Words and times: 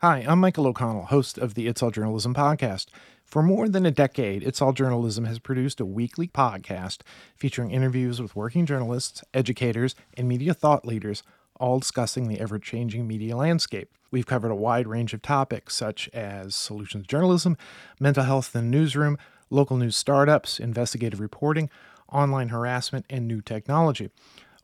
Hi, 0.00 0.24
I'm 0.28 0.38
Michael 0.38 0.68
O'Connell, 0.68 1.06
host 1.06 1.38
of 1.38 1.54
the 1.54 1.66
It's 1.66 1.82
All 1.82 1.90
Journalism 1.90 2.32
podcast. 2.32 2.86
For 3.24 3.42
more 3.42 3.68
than 3.68 3.84
a 3.84 3.90
decade, 3.90 4.44
It's 4.44 4.62
All 4.62 4.72
Journalism 4.72 5.24
has 5.24 5.40
produced 5.40 5.80
a 5.80 5.84
weekly 5.84 6.28
podcast 6.28 6.98
featuring 7.34 7.72
interviews 7.72 8.22
with 8.22 8.36
working 8.36 8.64
journalists, 8.64 9.24
educators, 9.34 9.96
and 10.16 10.28
media 10.28 10.54
thought 10.54 10.86
leaders, 10.86 11.24
all 11.58 11.80
discussing 11.80 12.28
the 12.28 12.38
ever 12.38 12.60
changing 12.60 13.08
media 13.08 13.36
landscape. 13.36 13.90
We've 14.12 14.24
covered 14.24 14.52
a 14.52 14.54
wide 14.54 14.86
range 14.86 15.14
of 15.14 15.20
topics 15.20 15.74
such 15.74 16.08
as 16.10 16.54
solutions 16.54 17.08
journalism, 17.08 17.56
mental 17.98 18.22
health 18.22 18.54
in 18.54 18.70
the 18.70 18.78
newsroom, 18.78 19.18
local 19.50 19.76
news 19.76 19.96
startups, 19.96 20.60
investigative 20.60 21.18
reporting, 21.18 21.70
online 22.12 22.50
harassment, 22.50 23.04
and 23.10 23.26
new 23.26 23.40
technology. 23.40 24.10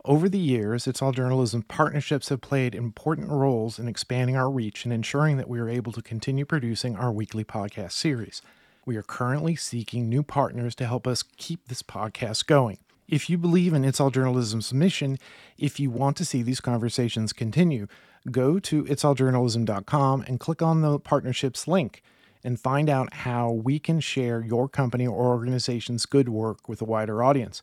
Over 0.06 0.28
the 0.28 0.38
years, 0.38 0.86
It's 0.86 1.00
All 1.00 1.12
Journalism 1.12 1.62
partnerships 1.62 2.28
have 2.28 2.42
played 2.42 2.74
important 2.74 3.30
roles 3.30 3.78
in 3.78 3.88
expanding 3.88 4.36
our 4.36 4.50
reach 4.50 4.84
and 4.84 4.92
ensuring 4.92 5.38
that 5.38 5.48
we 5.48 5.58
are 5.58 5.68
able 5.70 5.92
to 5.92 6.02
continue 6.02 6.44
producing 6.44 6.94
our 6.94 7.10
weekly 7.10 7.42
podcast 7.42 7.92
series. 7.92 8.42
We 8.84 8.96
are 8.96 9.02
currently 9.02 9.56
seeking 9.56 10.10
new 10.10 10.22
partners 10.22 10.74
to 10.74 10.86
help 10.86 11.06
us 11.06 11.22
keep 11.38 11.68
this 11.68 11.82
podcast 11.82 12.44
going. 12.44 12.76
If 13.08 13.30
you 13.30 13.38
believe 13.38 13.72
in 13.72 13.82
It's 13.82 13.98
All 13.98 14.10
Journalism's 14.10 14.74
mission, 14.74 15.18
if 15.56 15.80
you 15.80 15.88
want 15.88 16.18
to 16.18 16.26
see 16.26 16.42
these 16.42 16.60
conversations 16.60 17.32
continue, 17.32 17.86
go 18.30 18.58
to 18.58 18.84
itsalljournalism.com 18.84 20.24
and 20.28 20.38
click 20.38 20.60
on 20.60 20.82
the 20.82 20.98
partnerships 21.00 21.66
link 21.66 22.02
and 22.44 22.60
find 22.60 22.90
out 22.90 23.14
how 23.14 23.50
we 23.50 23.78
can 23.78 24.00
share 24.00 24.44
your 24.44 24.68
company 24.68 25.06
or 25.06 25.28
organization's 25.28 26.04
good 26.04 26.28
work 26.28 26.68
with 26.68 26.82
a 26.82 26.84
wider 26.84 27.24
audience. 27.24 27.62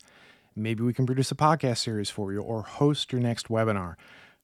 Maybe 0.55 0.83
we 0.83 0.93
can 0.93 1.05
produce 1.05 1.31
a 1.31 1.35
podcast 1.35 1.77
series 1.77 2.09
for 2.09 2.33
you 2.33 2.41
or 2.41 2.63
host 2.63 3.11
your 3.11 3.21
next 3.21 3.47
webinar. 3.47 3.95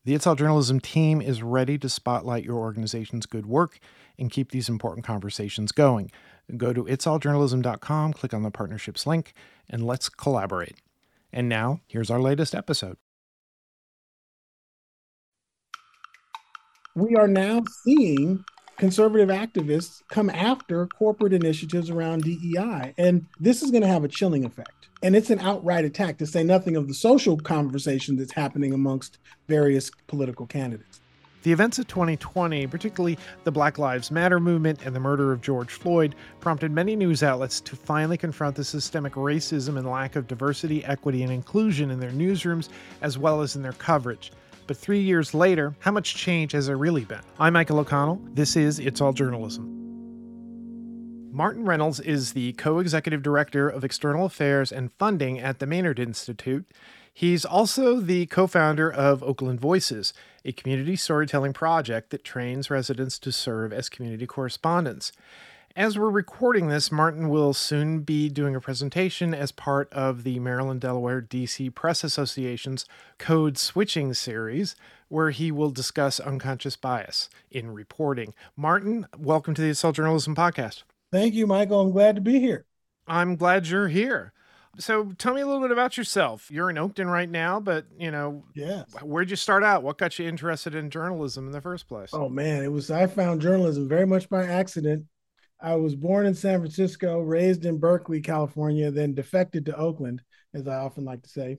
The 0.05 0.15
It's 0.15 0.25
All 0.25 0.35
Journalism 0.35 0.79
team 0.79 1.21
is 1.21 1.43
ready 1.43 1.77
to 1.79 1.89
spotlight 1.89 2.45
your 2.45 2.55
organization's 2.55 3.25
good 3.25 3.45
work 3.45 3.77
and 4.17 4.31
keep 4.31 4.51
these 4.51 4.69
important 4.69 5.05
conversations 5.05 5.73
going. 5.73 6.11
Go 6.55 6.71
to 6.71 6.85
itsalljournalism.com, 6.85 8.13
click 8.13 8.33
on 8.33 8.43
the 8.43 8.51
partnerships 8.51 9.05
link, 9.05 9.33
and 9.69 9.85
let's 9.85 10.07
collaborate. 10.07 10.77
And 11.33 11.49
now, 11.49 11.81
here's 11.87 12.09
our 12.09 12.21
latest 12.21 12.55
episode. 12.55 12.95
We 16.95 17.15
are 17.17 17.27
now 17.27 17.63
seeing 17.83 18.45
conservative 18.77 19.29
activists 19.29 20.01
come 20.07 20.29
after 20.29 20.87
corporate 20.87 21.33
initiatives 21.33 21.89
around 21.89 22.23
DEI. 22.23 22.93
And 22.97 23.25
this 23.39 23.61
is 23.61 23.71
going 23.71 23.81
to 23.81 23.87
have 23.87 24.03
a 24.03 24.07
chilling 24.07 24.45
effect. 24.45 24.87
And 25.03 25.15
it's 25.15 25.29
an 25.29 25.39
outright 25.39 25.85
attack, 25.85 26.17
to 26.19 26.25
say 26.25 26.43
nothing 26.43 26.75
of 26.75 26.87
the 26.87 26.93
social 26.93 27.37
conversation 27.37 28.15
that's 28.15 28.31
happening 28.31 28.73
amongst 28.73 29.19
various 29.47 29.91
political 30.07 30.47
candidates. 30.47 31.01
The 31.43 31.51
events 31.51 31.79
of 31.79 31.87
2020, 31.87 32.67
particularly 32.67 33.17
the 33.43 33.51
Black 33.51 33.77
Lives 33.77 34.11
Matter 34.11 34.39
movement 34.39 34.79
and 34.83 34.95
the 34.95 34.99
murder 34.99 35.31
of 35.31 35.41
George 35.41 35.71
Floyd, 35.71 36.15
prompted 36.39 36.71
many 36.71 36.95
news 36.95 37.23
outlets 37.23 37.61
to 37.61 37.75
finally 37.75 38.17
confront 38.17 38.55
the 38.55 38.63
systemic 38.63 39.13
racism 39.13 39.77
and 39.77 39.87
lack 39.87 40.15
of 40.15 40.27
diversity, 40.27 40.83
equity, 40.83 41.23
and 41.23 41.31
inclusion 41.31 41.91
in 41.91 41.99
their 41.99 42.11
newsrooms 42.11 42.69
as 43.01 43.17
well 43.17 43.41
as 43.41 43.55
in 43.55 43.61
their 43.61 43.73
coverage. 43.73 44.31
But 44.67 44.75
three 44.75 44.99
years 44.99 45.33
later, 45.33 45.75
how 45.79 45.91
much 45.91 46.15
change 46.15 46.51
has 46.51 46.67
there 46.67 46.75
really 46.75 47.05
been? 47.05 47.21
I'm 47.39 47.53
Michael 47.53 47.79
O'Connell. 47.79 48.19
This 48.33 48.57
is 48.57 48.79
It's 48.79 48.99
All 48.99 49.13
Journalism. 49.13 49.73
Martin 51.31 51.63
Reynolds 51.63 52.01
is 52.01 52.33
the 52.33 52.51
co 52.53 52.79
executive 52.79 53.23
director 53.23 53.69
of 53.69 53.85
external 53.85 54.25
affairs 54.25 54.73
and 54.73 54.91
funding 54.99 55.39
at 55.39 55.59
the 55.59 55.65
Maynard 55.65 55.99
Institute. 55.99 56.65
He's 57.13 57.45
also 57.45 58.01
the 58.01 58.25
co 58.25 58.45
founder 58.45 58.91
of 58.91 59.23
Oakland 59.23 59.61
Voices, 59.61 60.13
a 60.43 60.51
community 60.51 60.97
storytelling 60.97 61.53
project 61.53 62.09
that 62.09 62.25
trains 62.25 62.69
residents 62.69 63.17
to 63.19 63.31
serve 63.31 63.71
as 63.71 63.87
community 63.87 64.27
correspondents. 64.27 65.13
As 65.77 65.95
we're 65.95 66.09
recording 66.09 66.69
this, 66.69 66.91
Martin 66.91 67.29
will 67.29 67.53
soon 67.53 67.99
be 67.99 68.29
doing 68.29 68.55
a 68.55 68.59
presentation 68.59 69.35
as 69.35 69.51
part 69.51 69.93
of 69.93 70.23
the 70.23 70.39
Maryland, 70.39 70.81
Delaware, 70.81 71.21
DC 71.21 71.71
Press 71.75 72.03
Association's 72.03 72.87
Code 73.19 73.59
Switching 73.59 74.15
series, 74.15 74.75
where 75.07 75.29
he 75.29 75.51
will 75.51 75.69
discuss 75.69 76.19
unconscious 76.19 76.75
bias 76.75 77.29
in 77.51 77.69
reporting. 77.69 78.33
Martin, 78.55 79.05
welcome 79.19 79.53
to 79.53 79.61
the 79.61 79.79
All 79.85 79.91
Journalism 79.91 80.33
podcast. 80.33 80.81
Thank 81.11 81.35
you, 81.35 81.45
Michael. 81.45 81.81
I'm 81.81 81.91
glad 81.91 82.15
to 82.15 82.21
be 82.21 82.39
here. 82.39 82.65
I'm 83.05 83.35
glad 83.35 83.67
you're 83.67 83.89
here. 83.89 84.33
So 84.79 85.11
tell 85.19 85.35
me 85.35 85.41
a 85.41 85.45
little 85.45 85.61
bit 85.61 85.69
about 85.69 85.95
yourself. 85.95 86.49
You're 86.49 86.71
in 86.71 86.79
Oakland 86.79 87.11
right 87.11 87.29
now, 87.29 87.59
but 87.59 87.85
you 87.99 88.09
know, 88.09 88.45
yeah. 88.55 88.85
Where'd 89.03 89.29
you 89.29 89.35
start 89.35 89.63
out? 89.63 89.83
What 89.83 89.99
got 89.99 90.17
you 90.17 90.27
interested 90.27 90.73
in 90.73 90.89
journalism 90.89 91.45
in 91.45 91.51
the 91.51 91.61
first 91.61 91.87
place? 91.87 92.09
Oh 92.13 92.29
man, 92.29 92.63
it 92.63 92.71
was 92.71 92.89
I 92.89 93.05
found 93.05 93.41
journalism 93.41 93.87
very 93.87 94.07
much 94.07 94.27
by 94.27 94.43
accident. 94.43 95.05
I 95.59 95.75
was 95.75 95.95
born 95.95 96.25
in 96.25 96.35
San 96.35 96.59
Francisco, 96.59 97.19
raised 97.19 97.65
in 97.65 97.79
Berkeley, 97.79 98.21
California, 98.21 98.91
then 98.91 99.13
defected 99.13 99.65
to 99.65 99.75
Oakland, 99.75 100.21
as 100.53 100.67
I 100.67 100.75
often 100.75 101.05
like 101.05 101.23
to 101.23 101.29
say. 101.29 101.57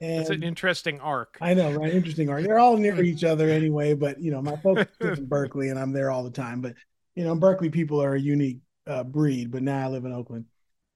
And 0.00 0.20
It's 0.20 0.30
an 0.30 0.42
interesting 0.42 1.00
arc. 1.00 1.38
I 1.40 1.54
know, 1.54 1.72
right? 1.72 1.92
Interesting 1.92 2.28
arc. 2.28 2.42
They're 2.44 2.58
all 2.58 2.76
near 2.76 3.00
each 3.02 3.24
other 3.24 3.48
anyway, 3.48 3.94
but 3.94 4.20
you 4.20 4.30
know, 4.30 4.42
my 4.42 4.56
folks 4.56 4.90
live 5.00 5.18
in 5.18 5.26
Berkeley 5.26 5.68
and 5.68 5.78
I'm 5.78 5.92
there 5.92 6.10
all 6.10 6.24
the 6.24 6.30
time. 6.30 6.60
But 6.60 6.74
you 7.14 7.24
know, 7.24 7.34
Berkeley 7.34 7.70
people 7.70 8.02
are 8.02 8.14
a 8.14 8.20
unique 8.20 8.58
uh, 8.86 9.04
breed, 9.04 9.50
but 9.50 9.62
now 9.62 9.86
I 9.86 9.90
live 9.90 10.04
in 10.04 10.12
Oakland. 10.12 10.46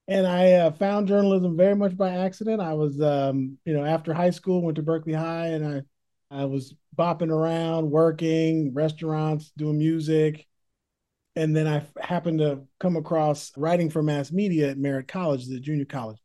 And 0.08 0.26
I 0.26 0.52
uh, 0.52 0.70
found 0.72 1.08
journalism 1.08 1.56
very 1.56 1.74
much 1.74 1.96
by 1.96 2.10
accident. 2.10 2.60
I 2.60 2.74
was, 2.74 3.00
um, 3.00 3.58
you 3.64 3.74
know, 3.74 3.84
after 3.84 4.14
high 4.14 4.30
school, 4.30 4.62
went 4.62 4.76
to 4.76 4.82
Berkeley 4.82 5.12
High, 5.12 5.48
and 5.48 5.84
I, 6.30 6.42
I 6.42 6.44
was 6.44 6.74
bopping 6.96 7.30
around, 7.30 7.90
working 7.90 8.72
restaurants, 8.72 9.50
doing 9.56 9.78
music, 9.78 10.45
and 11.36 11.54
then 11.54 11.66
I 11.66 11.84
happened 12.00 12.40
to 12.40 12.62
come 12.80 12.96
across 12.96 13.52
writing 13.56 13.90
for 13.90 14.02
mass 14.02 14.32
media 14.32 14.70
at 14.70 14.78
Merritt 14.78 15.08
College, 15.08 15.46
the 15.46 15.60
junior 15.60 15.84
college, 15.84 16.18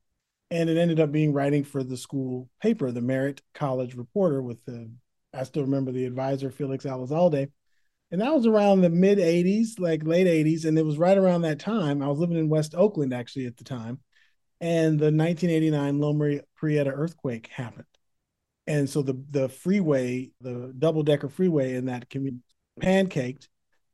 and 0.50 0.70
it 0.70 0.78
ended 0.78 1.00
up 1.00 1.12
being 1.12 1.34
writing 1.34 1.64
for 1.64 1.84
the 1.84 1.98
school 1.98 2.50
paper, 2.62 2.92
the 2.92 3.02
Merritt 3.02 3.42
College 3.54 3.96
Reporter, 3.96 4.42
with 4.42 4.64
the 4.66 4.90
I 5.34 5.44
still 5.44 5.64
remember 5.64 5.92
the 5.92 6.06
advisor 6.06 6.52
Felix 6.52 6.86
Alizalde 6.86 7.52
and 8.12 8.20
that 8.20 8.34
was 8.34 8.46
around 8.46 8.82
the 8.82 8.90
mid 8.90 9.18
80s, 9.18 9.80
like 9.80 10.04
late 10.04 10.28
80s. 10.28 10.66
And 10.66 10.78
it 10.78 10.86
was 10.86 10.98
right 10.98 11.18
around 11.18 11.42
that 11.42 11.60
time. 11.60 12.02
I 12.02 12.08
was 12.08 12.20
living 12.20 12.38
in 12.38 12.50
West 12.50 12.76
Oakland 12.76 13.14
actually 13.14 13.48
at 13.48 13.58
the 13.58 13.64
time. 13.64 14.00
And 14.60 15.00
the 15.00 15.06
1989 15.06 16.00
Loma 16.00 16.40
Prieta 16.56 16.92
earthquake 16.92 17.48
happened. 17.48 17.86
And 18.68 18.90
so 18.90 19.02
the, 19.02 19.24
the 19.32 19.50
freeway, 19.50 20.32
the 20.42 20.74
double 20.78 21.04
decker 21.04 21.30
freeway 21.30 21.76
in 21.76 21.86
that 21.86 22.10
community 22.10 22.44
pancaked. 22.80 23.48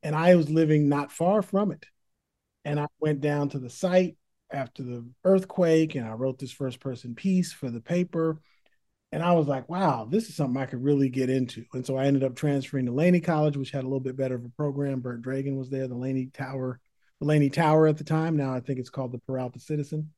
And 0.07 0.15
I 0.15 0.35
was 0.35 0.49
living 0.49 0.87
not 0.87 1.11
far 1.11 1.41
from 1.41 1.69
it. 1.69 1.85
And 2.63 2.79
I 2.79 2.87
went 2.97 3.19
down 3.19 3.49
to 3.49 3.59
the 3.59 3.69
site 3.69 4.15
after 4.49 4.81
the 4.81 5.05
earthquake 5.25 5.95
and 5.95 6.07
I 6.07 6.13
wrote 6.13 6.39
this 6.39 6.53
first 6.53 6.79
person 6.79 7.13
piece 7.13 7.51
for 7.51 7.69
the 7.69 7.81
paper 7.81 8.39
and 9.11 9.21
I 9.21 9.33
was 9.33 9.47
like, 9.47 9.67
wow, 9.67 10.07
this 10.09 10.29
is 10.29 10.35
something 10.37 10.61
I 10.61 10.65
could 10.65 10.81
really 10.81 11.09
get 11.09 11.29
into. 11.29 11.65
And 11.73 11.85
so 11.85 11.97
I 11.97 12.05
ended 12.05 12.23
up 12.23 12.37
transferring 12.37 12.85
to 12.85 12.93
Laney 12.93 13.19
College, 13.19 13.57
which 13.57 13.71
had 13.71 13.83
a 13.83 13.87
little 13.87 13.99
bit 13.99 14.15
better 14.15 14.35
of 14.35 14.45
a 14.45 14.49
program. 14.49 15.01
Bert 15.01 15.21
Dragan 15.21 15.57
was 15.57 15.69
there, 15.69 15.89
the 15.89 15.95
Laney 15.95 16.27
Tower, 16.27 16.79
the 17.19 17.27
Laney 17.27 17.49
Tower 17.49 17.87
at 17.87 17.97
the 17.97 18.05
time. 18.05 18.37
Now 18.37 18.53
I 18.53 18.61
think 18.61 18.79
it's 18.79 18.89
called 18.89 19.11
the 19.11 19.19
Peralta 19.19 19.59
Citizen. 19.59 20.13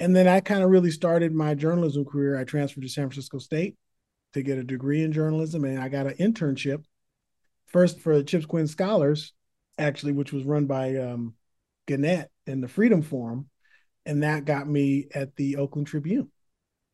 And 0.00 0.16
then 0.16 0.26
I 0.26 0.40
kind 0.40 0.64
of 0.64 0.70
really 0.70 0.90
started 0.90 1.32
my 1.32 1.54
journalism 1.54 2.04
career. 2.04 2.36
I 2.36 2.42
transferred 2.42 2.82
to 2.82 2.88
San 2.88 3.04
Francisco 3.04 3.38
State 3.38 3.76
to 4.32 4.42
get 4.42 4.58
a 4.58 4.64
degree 4.64 5.04
in 5.04 5.12
journalism, 5.12 5.64
and 5.64 5.80
I 5.80 5.88
got 5.88 6.08
an 6.08 6.14
internship 6.14 6.82
first 7.68 8.00
for 8.00 8.16
the 8.16 8.24
Chips 8.24 8.46
Quinn 8.46 8.66
Scholars, 8.66 9.32
actually, 9.78 10.12
which 10.12 10.32
was 10.32 10.44
run 10.44 10.66
by 10.66 10.96
um, 10.96 11.34
Gannett 11.86 12.30
and 12.46 12.62
the 12.62 12.68
Freedom 12.68 13.02
Forum. 13.02 13.48
And 14.04 14.22
that 14.22 14.44
got 14.44 14.68
me 14.68 15.06
at 15.14 15.36
the 15.36 15.56
Oakland 15.56 15.86
Tribune 15.86 16.30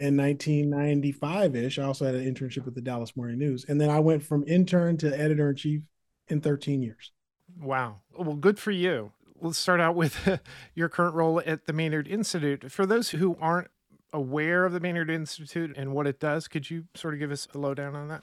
in 0.01 0.17
1995 0.17 1.57
ish. 1.57 1.79
I 1.79 1.85
also 1.85 2.05
had 2.05 2.15
an 2.15 2.33
internship 2.33 2.65
with 2.65 2.75
the 2.75 2.81
Dallas 2.81 3.17
Morning 3.17 3.39
News. 3.39 3.65
And 3.69 3.81
then 3.81 3.91
I 3.91 4.01
went 4.01 4.23
from 4.23 4.45
intern 4.47 4.97
to 4.99 5.19
editor 5.19 5.51
in 5.51 5.57
chief 5.57 5.83
in 6.29 6.41
13 6.41 6.83
years. 6.83 7.13
Wow. 7.61 8.01
Well, 8.17 8.37
good 8.37 8.59
for 8.59 8.73
you. 8.73 9.13
Let's 9.41 9.59
start 9.59 9.81
out 9.81 9.95
with 9.95 10.41
your 10.75 10.89
current 10.89 11.15
role 11.15 11.41
at 11.45 11.67
the 11.67 11.73
Maynard 11.73 12.09
Institute. 12.09 12.71
For 12.73 12.87
those 12.87 13.11
who 13.11 13.37
aren't 13.41 13.69
aware 14.13 14.65
of 14.65 14.73
the 14.73 14.81
Maynard 14.81 15.11
Institute 15.11 15.77
and 15.77 15.93
what 15.93 16.07
it 16.07 16.19
does, 16.19 16.49
could 16.49 16.71
you 16.71 16.85
sort 16.95 17.15
of 17.15 17.21
give 17.21 17.31
us 17.31 17.47
a 17.55 17.59
lowdown 17.59 17.95
on 17.95 18.09
that? 18.09 18.23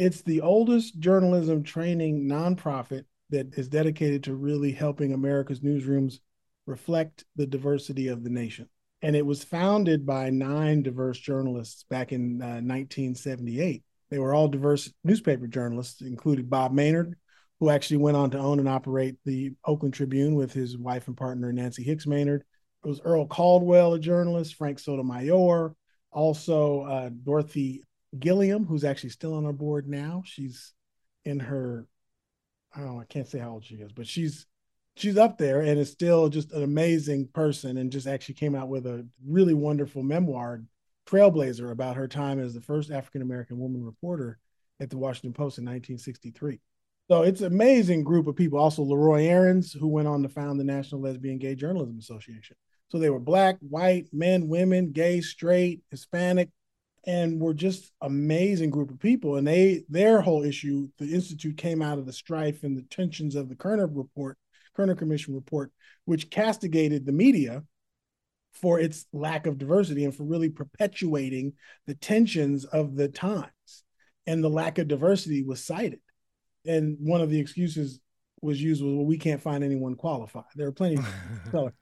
It's 0.00 0.22
the 0.22 0.40
oldest 0.40 0.98
journalism 0.98 1.62
training 1.62 2.26
nonprofit 2.26 3.04
that 3.28 3.54
is 3.58 3.68
dedicated 3.68 4.24
to 4.24 4.34
really 4.34 4.72
helping 4.72 5.12
America's 5.12 5.60
newsrooms 5.60 6.20
reflect 6.66 7.24
the 7.36 7.46
diversity 7.46 8.08
of 8.08 8.24
the 8.24 8.30
nation 8.30 8.68
and 9.02 9.16
it 9.16 9.24
was 9.24 9.44
founded 9.44 10.04
by 10.04 10.30
nine 10.30 10.82
diverse 10.82 11.18
journalists 11.18 11.84
back 11.88 12.12
in 12.12 12.42
uh, 12.42 12.60
1978. 12.60 13.82
They 14.10 14.18
were 14.18 14.34
all 14.34 14.48
diverse 14.48 14.92
newspaper 15.04 15.46
journalists, 15.46 16.02
included 16.02 16.50
Bob 16.50 16.72
Maynard, 16.72 17.16
who 17.60 17.70
actually 17.70 17.98
went 17.98 18.16
on 18.16 18.30
to 18.30 18.38
own 18.38 18.58
and 18.58 18.68
operate 18.68 19.16
the 19.24 19.52
Oakland 19.64 19.94
Tribune 19.94 20.34
with 20.34 20.52
his 20.52 20.76
wife 20.76 21.08
and 21.08 21.16
partner 21.16 21.52
Nancy 21.52 21.82
Hicks 21.82 22.06
Maynard. 22.06 22.44
It 22.84 22.88
was 22.88 23.00
Earl 23.04 23.26
Caldwell, 23.26 23.94
a 23.94 23.98
journalist, 23.98 24.54
Frank 24.54 24.78
Sotomayor, 24.78 25.74
also 26.12 26.82
uh, 26.82 27.10
Dorothy 27.10 27.84
Gilliam, 28.18 28.66
who's 28.66 28.84
actually 28.84 29.10
still 29.10 29.34
on 29.34 29.46
our 29.46 29.52
board 29.52 29.88
now. 29.88 30.22
She's 30.24 30.72
in 31.24 31.40
her 31.40 31.86
oh, 32.76 33.00
I 33.00 33.04
can't 33.04 33.28
say 33.28 33.38
how 33.38 33.50
old 33.50 33.64
she 33.64 33.76
is, 33.76 33.92
but 33.92 34.06
she's 34.06 34.46
she's 34.96 35.16
up 35.16 35.38
there 35.38 35.60
and 35.60 35.78
is 35.78 35.90
still 35.90 36.28
just 36.28 36.52
an 36.52 36.62
amazing 36.62 37.28
person 37.32 37.78
and 37.78 37.92
just 37.92 38.06
actually 38.06 38.34
came 38.34 38.54
out 38.54 38.68
with 38.68 38.86
a 38.86 39.06
really 39.26 39.54
wonderful 39.54 40.02
memoir, 40.02 40.62
Trailblazer, 41.06 41.70
about 41.70 41.96
her 41.96 42.08
time 42.08 42.40
as 42.40 42.54
the 42.54 42.60
first 42.60 42.90
African 42.90 43.22
American 43.22 43.58
woman 43.58 43.84
reporter 43.84 44.38
at 44.80 44.90
the 44.90 44.98
Washington 44.98 45.32
Post 45.32 45.58
in 45.58 45.64
1963. 45.64 46.60
So 47.08 47.22
it's 47.22 47.40
an 47.40 47.48
amazing 47.48 48.04
group 48.04 48.28
of 48.28 48.36
people. 48.36 48.58
Also, 48.58 48.84
LeRoy 48.84 49.24
Aarons, 49.24 49.72
who 49.72 49.88
went 49.88 50.06
on 50.06 50.22
to 50.22 50.28
found 50.28 50.60
the 50.60 50.64
National 50.64 51.00
Lesbian 51.00 51.38
Gay 51.38 51.56
Journalism 51.56 51.98
Association. 51.98 52.56
So 52.88 52.98
they 52.98 53.10
were 53.10 53.18
black, 53.18 53.56
white, 53.60 54.06
men, 54.12 54.48
women, 54.48 54.92
gay, 54.92 55.20
straight, 55.20 55.82
Hispanic, 55.90 56.50
and 57.06 57.40
were 57.40 57.54
just 57.54 57.92
amazing 58.00 58.70
group 58.70 58.90
of 58.90 58.98
people. 58.98 59.36
And 59.36 59.46
they 59.46 59.84
their 59.88 60.20
whole 60.20 60.44
issue, 60.44 60.88
the 60.98 61.12
institute 61.12 61.56
came 61.56 61.82
out 61.82 61.98
of 61.98 62.06
the 62.06 62.12
strife 62.12 62.62
and 62.62 62.76
the 62.76 62.82
tensions 62.82 63.34
of 63.34 63.48
the 63.48 63.56
Kerner 63.56 63.86
report, 63.86 64.38
Kerner 64.74 64.94
Commission 64.94 65.34
report, 65.34 65.72
which 66.04 66.30
castigated 66.30 67.06
the 67.06 67.12
media 67.12 67.62
for 68.52 68.80
its 68.80 69.06
lack 69.12 69.46
of 69.46 69.58
diversity 69.58 70.04
and 70.04 70.14
for 70.14 70.24
really 70.24 70.50
perpetuating 70.50 71.52
the 71.86 71.94
tensions 71.94 72.64
of 72.64 72.96
the 72.96 73.08
times. 73.08 73.84
And 74.26 74.44
the 74.44 74.50
lack 74.50 74.78
of 74.78 74.88
diversity 74.88 75.42
was 75.42 75.64
cited 75.64 76.00
and 76.66 76.96
one 77.00 77.20
of 77.20 77.30
the 77.30 77.38
excuses 77.38 78.00
was 78.42 78.62
used 78.62 78.82
was, 78.82 78.94
well, 78.94 79.04
we 79.04 79.18
can't 79.18 79.40
find 79.40 79.62
anyone 79.62 79.94
qualified. 79.94 80.44
There 80.54 80.66
are 80.66 80.72
plenty. 80.72 80.96
Of 80.96 81.06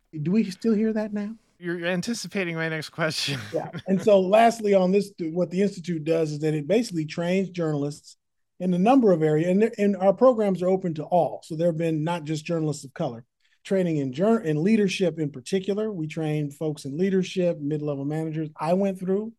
Do 0.22 0.30
we 0.30 0.50
still 0.50 0.74
hear 0.74 0.92
that 0.92 1.12
now? 1.12 1.34
You're 1.58 1.84
anticipating 1.86 2.54
my 2.54 2.68
next 2.68 2.90
question. 2.90 3.40
yeah. 3.52 3.70
And 3.88 4.00
so, 4.00 4.20
lastly, 4.20 4.74
on 4.74 4.92
this, 4.92 5.12
what 5.18 5.50
the 5.50 5.60
institute 5.60 6.04
does 6.04 6.32
is 6.32 6.38
that 6.40 6.54
it 6.54 6.68
basically 6.68 7.04
trains 7.04 7.50
journalists 7.50 8.16
in 8.60 8.74
a 8.74 8.78
number 8.78 9.12
of 9.12 9.22
areas, 9.22 9.48
and, 9.48 9.70
and 9.78 9.96
our 9.96 10.12
programs 10.12 10.62
are 10.62 10.68
open 10.68 10.94
to 10.94 11.04
all. 11.04 11.40
So 11.44 11.56
there 11.56 11.68
have 11.68 11.76
been 11.76 12.04
not 12.04 12.24
just 12.24 12.44
journalists 12.44 12.84
of 12.84 12.94
color, 12.94 13.24
training 13.64 13.98
in 13.98 14.12
in 14.12 14.62
leadership 14.62 15.18
in 15.18 15.30
particular. 15.30 15.92
We 15.92 16.06
train 16.06 16.50
folks 16.50 16.84
in 16.84 16.96
leadership, 16.96 17.58
mid 17.60 17.82
level 17.82 18.04
managers. 18.04 18.48
I 18.60 18.74
went 18.74 18.98
through 18.98 19.32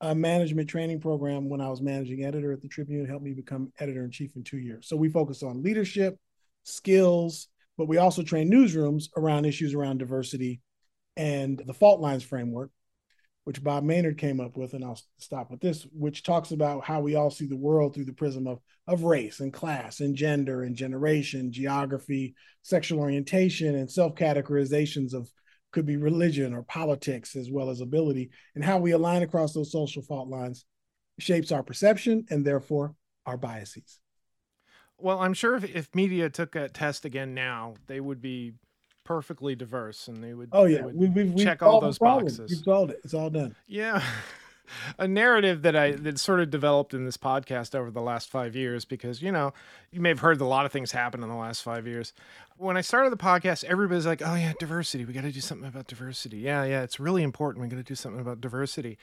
a 0.00 0.14
management 0.14 0.68
training 0.68 1.00
program 1.00 1.48
when 1.48 1.60
I 1.60 1.68
was 1.70 1.80
managing 1.80 2.24
editor 2.24 2.52
at 2.52 2.60
the 2.60 2.68
Tribune, 2.68 3.06
helped 3.06 3.24
me 3.24 3.32
become 3.32 3.72
editor 3.78 4.04
in 4.04 4.10
chief 4.10 4.36
in 4.36 4.44
two 4.44 4.58
years. 4.58 4.88
So 4.88 4.96
we 4.96 5.08
focus 5.08 5.42
on 5.42 5.62
leadership, 5.62 6.18
skills, 6.64 7.48
but 7.78 7.88
we 7.88 7.96
also 7.96 8.22
train 8.22 8.50
newsrooms 8.50 9.08
around 9.16 9.46
issues 9.46 9.74
around 9.74 9.98
diversity 9.98 10.60
and 11.16 11.62
the 11.66 11.74
fault 11.74 12.00
lines 12.00 12.22
framework, 12.22 12.70
which 13.44 13.62
Bob 13.62 13.84
Maynard 13.84 14.18
came 14.18 14.40
up 14.40 14.56
with. 14.56 14.74
And 14.74 14.84
I'll 14.84 15.00
stop 15.18 15.50
with 15.50 15.60
this, 15.60 15.86
which 15.92 16.22
talks 16.22 16.50
about 16.50 16.84
how 16.84 17.00
we 17.00 17.14
all 17.14 17.30
see 17.30 17.46
the 17.46 17.56
world 17.56 17.94
through 17.94 18.04
the 18.04 18.12
prism 18.12 18.46
of, 18.46 18.60
of 18.86 19.04
race 19.04 19.40
and 19.40 19.52
class 19.52 20.00
and 20.00 20.14
gender 20.14 20.62
and 20.62 20.76
generation, 20.76 21.52
geography, 21.52 22.34
sexual 22.62 23.00
orientation, 23.00 23.74
and 23.74 23.90
self 23.90 24.14
categorizations 24.14 25.14
of 25.14 25.30
could 25.76 25.84
be 25.84 25.98
religion 25.98 26.54
or 26.54 26.62
politics 26.62 27.36
as 27.36 27.50
well 27.50 27.68
as 27.68 27.82
ability 27.82 28.30
and 28.54 28.64
how 28.64 28.78
we 28.78 28.92
align 28.92 29.22
across 29.22 29.52
those 29.52 29.70
social 29.70 30.00
fault 30.00 30.26
lines 30.26 30.64
shapes 31.18 31.52
our 31.52 31.62
perception 31.62 32.24
and 32.30 32.46
therefore 32.46 32.94
our 33.26 33.36
biases 33.36 34.00
well 34.96 35.18
i'm 35.20 35.34
sure 35.34 35.54
if, 35.54 35.64
if 35.64 35.94
media 35.94 36.30
took 36.30 36.54
a 36.54 36.70
test 36.70 37.04
again 37.04 37.34
now 37.34 37.74
they 37.88 38.00
would 38.00 38.22
be 38.22 38.54
perfectly 39.06 39.54
diverse 39.54 40.08
and 40.08 40.22
they 40.22 40.34
would 40.34 40.48
oh 40.52 40.64
yeah 40.64 40.84
we, 40.84 41.08
we, 41.08 41.24
we, 41.24 41.44
check 41.44 41.62
all 41.62 41.80
those 41.80 41.98
boxes 41.98 42.50
we've 42.50 42.58
solved 42.58 42.90
it 42.90 43.00
it's 43.04 43.14
all 43.14 43.30
done 43.30 43.54
yeah 43.68 44.02
a 44.98 45.06
narrative 45.06 45.62
that 45.62 45.76
I 45.76 45.92
that 45.92 46.18
sort 46.18 46.40
of 46.40 46.50
developed 46.50 46.94
in 46.94 47.04
this 47.04 47.16
podcast 47.16 47.74
over 47.74 47.90
the 47.90 48.00
last 48.00 48.28
five 48.28 48.56
years 48.56 48.84
because 48.84 49.22
you 49.22 49.32
know 49.32 49.52
you 49.90 50.00
may 50.00 50.08
have 50.08 50.20
heard 50.20 50.40
a 50.40 50.44
lot 50.46 50.66
of 50.66 50.72
things 50.72 50.92
happen 50.92 51.22
in 51.22 51.28
the 51.28 51.36
last 51.36 51.62
five 51.62 51.86
years. 51.86 52.12
When 52.56 52.76
I 52.76 52.80
started 52.80 53.10
the 53.10 53.16
podcast, 53.16 53.64
everybody's 53.64 54.06
like, 54.06 54.22
"Oh 54.24 54.34
yeah, 54.34 54.52
diversity. 54.58 55.04
We 55.04 55.12
got 55.12 55.22
to 55.22 55.32
do 55.32 55.40
something 55.40 55.68
about 55.68 55.86
diversity. 55.86 56.38
Yeah, 56.38 56.64
yeah, 56.64 56.82
it's 56.82 56.98
really 56.98 57.22
important. 57.22 57.62
We 57.62 57.68
got 57.68 57.76
to 57.76 57.82
do 57.82 57.94
something 57.94 58.20
about 58.20 58.40
diversity." 58.40 58.98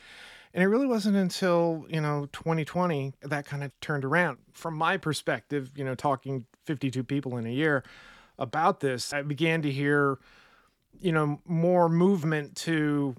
And 0.54 0.64
it 0.64 0.68
really 0.68 0.86
wasn't 0.86 1.16
until 1.16 1.86
you 1.90 2.02
know 2.02 2.28
2020 2.34 3.14
that 3.24 3.46
kind 3.46 3.64
of 3.64 3.72
turned 3.80 4.06
around. 4.06 4.38
From 4.54 4.76
my 4.76 4.98
perspective, 4.98 5.72
you 5.76 5.84
know, 5.84 5.96
talking 5.96 6.46
52 6.66 7.04
people 7.04 7.38
in 7.38 7.46
a 7.46 7.52
year 7.52 7.84
about 8.40 8.80
this, 8.80 9.14
I 9.14 9.22
began 9.22 9.62
to 9.62 9.72
hear, 9.72 10.20
you 11.00 11.12
know, 11.12 11.40
more 11.46 11.90
movement 11.90 12.56
to 12.58 13.16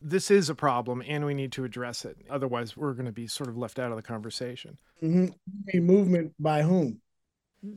this 0.00 0.30
is 0.30 0.48
a 0.48 0.54
problem 0.54 1.02
and 1.06 1.24
we 1.24 1.34
need 1.34 1.52
to 1.52 1.64
address 1.64 2.04
it. 2.04 2.16
Otherwise, 2.30 2.76
we're 2.76 2.92
going 2.92 3.06
to 3.06 3.12
be 3.12 3.26
sort 3.26 3.48
of 3.48 3.56
left 3.56 3.78
out 3.78 3.90
of 3.90 3.96
the 3.96 4.02
conversation. 4.02 4.78
Mm-hmm. 5.02 5.26
A 5.74 5.80
movement 5.80 6.32
by 6.38 6.62
whom? 6.62 7.00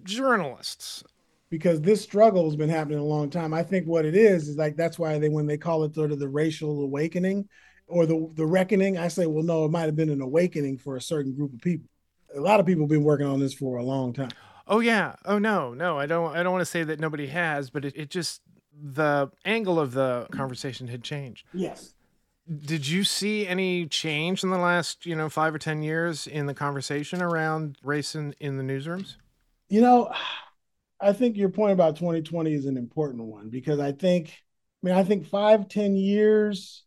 Journalists. 0.04 1.04
Because 1.50 1.82
this 1.82 2.02
struggle 2.02 2.46
has 2.46 2.56
been 2.56 2.70
happening 2.70 3.00
a 3.00 3.04
long 3.04 3.30
time. 3.30 3.54
I 3.54 3.64
think 3.64 3.86
what 3.86 4.06
it 4.06 4.16
is 4.16 4.48
is 4.48 4.56
like 4.56 4.78
that's 4.78 4.98
why 4.98 5.20
they 5.20 5.28
when 5.28 5.48
they 5.48 5.58
call 5.58 5.84
it 5.84 5.96
sort 5.96 6.12
of 6.12 6.20
the 6.20 6.30
racial 6.30 6.84
awakening 6.84 7.50
or 7.88 8.06
the 8.06 8.32
the 8.36 8.46
reckoning, 8.46 8.98
I 8.98 9.10
say, 9.10 9.26
well, 9.26 9.44
no, 9.44 9.66
it 9.66 9.72
might 9.72 9.82
have 9.82 9.96
been 9.98 10.10
an 10.10 10.22
awakening 10.22 10.78
for 10.78 10.96
a 10.96 11.02
certain 11.02 11.34
group 11.36 11.54
of 11.54 11.60
people. 11.60 11.90
A 12.36 12.40
lot 12.40 12.62
of 12.62 12.66
people 12.66 12.84
have 12.84 12.90
been 12.90 13.04
working 13.04 13.28
on 13.28 13.42
this 13.42 13.54
for 13.54 13.78
a 13.78 13.84
long 13.84 14.14
time. 14.14 14.32
Oh 14.72 14.80
yeah. 14.80 15.16
Oh 15.26 15.38
no, 15.38 15.76
no, 15.76 16.00
I 16.00 16.08
don't. 16.08 16.36
I 16.36 16.42
don't 16.42 16.52
want 16.52 16.62
to 16.62 16.66
say 16.66 16.84
that 16.84 17.00
nobody 17.00 17.28
has, 17.28 17.70
but 17.70 17.86
it, 17.86 17.94
it 17.96 18.10
just 18.10 18.42
the 18.74 19.30
angle 19.46 19.80
of 19.80 19.92
the 19.92 20.28
conversation 20.32 20.88
had 20.88 21.04
changed. 21.04 21.46
Yes 21.54 21.94
did 22.60 22.88
you 22.88 23.04
see 23.04 23.48
any 23.48 23.86
change 23.86 24.44
in 24.44 24.50
the 24.50 24.58
last, 24.58 25.06
you 25.06 25.16
know, 25.16 25.30
five 25.30 25.54
or 25.54 25.58
10 25.60 25.84
years 25.84 26.28
in 26.28 26.48
the 26.48 26.54
conversation 26.54 27.22
around 27.22 27.78
race 27.84 28.16
in, 28.16 28.34
in 28.40 28.58
the 28.58 28.64
newsrooms? 28.64 29.16
You 29.70 29.82
know, 29.82 30.12
I 31.00 31.14
think 31.14 31.38
your 31.38 31.50
point 31.50 31.74
about 31.74 31.96
2020 31.96 32.54
is 32.54 32.66
an 32.66 32.78
important 32.78 33.24
one 33.26 33.50
because 33.50 33.80
I 33.80 33.92
think, 33.92 34.30
I 34.84 34.88
mean, 34.88 34.96
I 34.96 35.04
think 35.04 35.28
five, 35.28 35.68
10 35.70 35.96
years, 35.96 36.84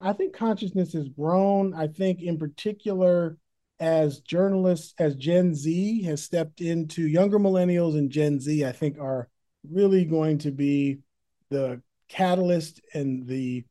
I 0.00 0.12
think 0.12 0.34
consciousness 0.34 0.92
has 0.92 1.08
grown. 1.08 1.72
I 1.74 1.86
think, 1.86 2.20
in 2.20 2.38
particular, 2.38 3.38
as 3.82 4.20
journalists, 4.20 4.94
as 5.00 5.16
Gen 5.16 5.56
Z 5.56 6.04
has 6.04 6.22
stepped 6.22 6.60
into 6.60 7.04
younger 7.08 7.40
millennials 7.40 7.98
and 7.98 8.10
Gen 8.10 8.38
Z, 8.38 8.64
I 8.64 8.70
think 8.70 8.96
are 9.00 9.28
really 9.68 10.04
going 10.04 10.38
to 10.38 10.52
be 10.52 11.00
the 11.50 11.82
catalyst 12.08 12.80
and 12.94 13.26
the 13.26 13.64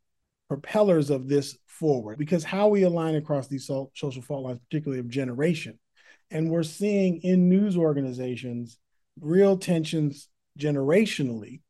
propellers 0.50 1.12
of 1.12 1.30
this 1.30 1.58
forward 1.66 2.18
because 2.18 2.44
how 2.44 2.68
we 2.68 2.84
align 2.84 3.16
across 3.16 3.48
these 3.48 3.66
social 3.66 4.22
fault 4.22 4.44
lines, 4.44 4.60
particularly 4.70 5.00
of 5.00 5.08
generation. 5.08 5.80
And 6.30 6.50
we're 6.50 6.64
seeing 6.64 7.22
in 7.22 7.48
news 7.48 7.78
organizations 7.78 8.78
real 9.22 9.58
tensions 9.58 10.28
generationally 10.60 11.62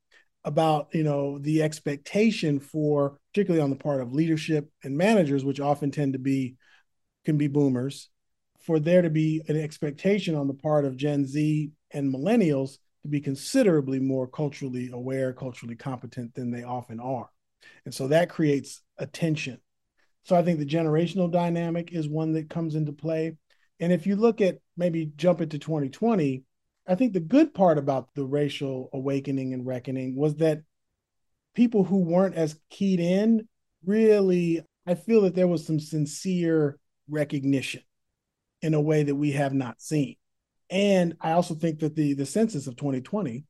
about 0.43 0.87
you 0.93 1.03
know 1.03 1.37
the 1.37 1.61
expectation 1.61 2.59
for 2.59 3.19
particularly 3.31 3.61
on 3.61 3.69
the 3.69 3.75
part 3.75 4.01
of 4.01 4.13
leadership 4.13 4.67
and 4.83 4.97
managers 4.97 5.45
which 5.45 5.59
often 5.59 5.91
tend 5.91 6.13
to 6.13 6.19
be 6.19 6.55
can 7.25 7.37
be 7.37 7.47
boomers 7.47 8.09
for 8.63 8.79
there 8.79 9.01
to 9.01 9.09
be 9.09 9.41
an 9.47 9.59
expectation 9.59 10.35
on 10.35 10.47
the 10.47 10.53
part 10.53 10.85
of 10.85 10.97
gen 10.97 11.25
z 11.25 11.71
and 11.91 12.13
millennials 12.13 12.77
to 13.03 13.07
be 13.07 13.19
considerably 13.19 13.99
more 13.99 14.27
culturally 14.27 14.89
aware 14.93 15.33
culturally 15.33 15.75
competent 15.75 16.33
than 16.35 16.51
they 16.51 16.63
often 16.63 16.99
are 16.99 17.29
and 17.85 17.93
so 17.93 18.07
that 18.07 18.29
creates 18.29 18.81
a 18.97 19.05
tension. 19.05 19.59
So 20.23 20.35
I 20.35 20.43
think 20.43 20.59
the 20.59 20.65
generational 20.65 21.31
dynamic 21.31 21.91
is 21.91 22.07
one 22.07 22.33
that 22.33 22.49
comes 22.49 22.75
into 22.75 22.93
play. 22.93 23.37
And 23.79 23.91
if 23.91 24.05
you 24.05 24.15
look 24.15 24.41
at 24.41 24.59
maybe 24.77 25.11
jump 25.15 25.41
into 25.41 25.57
2020, 25.57 26.43
I 26.87 26.95
think 26.95 27.13
the 27.13 27.19
good 27.19 27.53
part 27.53 27.77
about 27.77 28.09
the 28.15 28.25
racial 28.25 28.89
awakening 28.93 29.53
and 29.53 29.65
reckoning 29.65 30.15
was 30.15 30.35
that 30.35 30.61
people 31.55 31.83
who 31.83 31.97
weren't 31.97 32.35
as 32.35 32.59
keyed 32.69 32.99
in 32.99 33.47
really, 33.85 34.61
I 34.85 34.95
feel 34.95 35.21
that 35.21 35.35
there 35.35 35.47
was 35.47 35.65
some 35.65 35.79
sincere 35.79 36.77
recognition 37.09 37.81
in 38.61 38.73
a 38.73 38.81
way 38.81 39.03
that 39.03 39.15
we 39.15 39.31
have 39.31 39.53
not 39.53 39.81
seen. 39.81 40.15
And 40.69 41.15
I 41.19 41.31
also 41.31 41.53
think 41.53 41.79
that 41.79 41.95
the 41.95 42.13
the 42.13 42.25
census 42.25 42.67
of 42.67 42.75
2020 42.75 43.45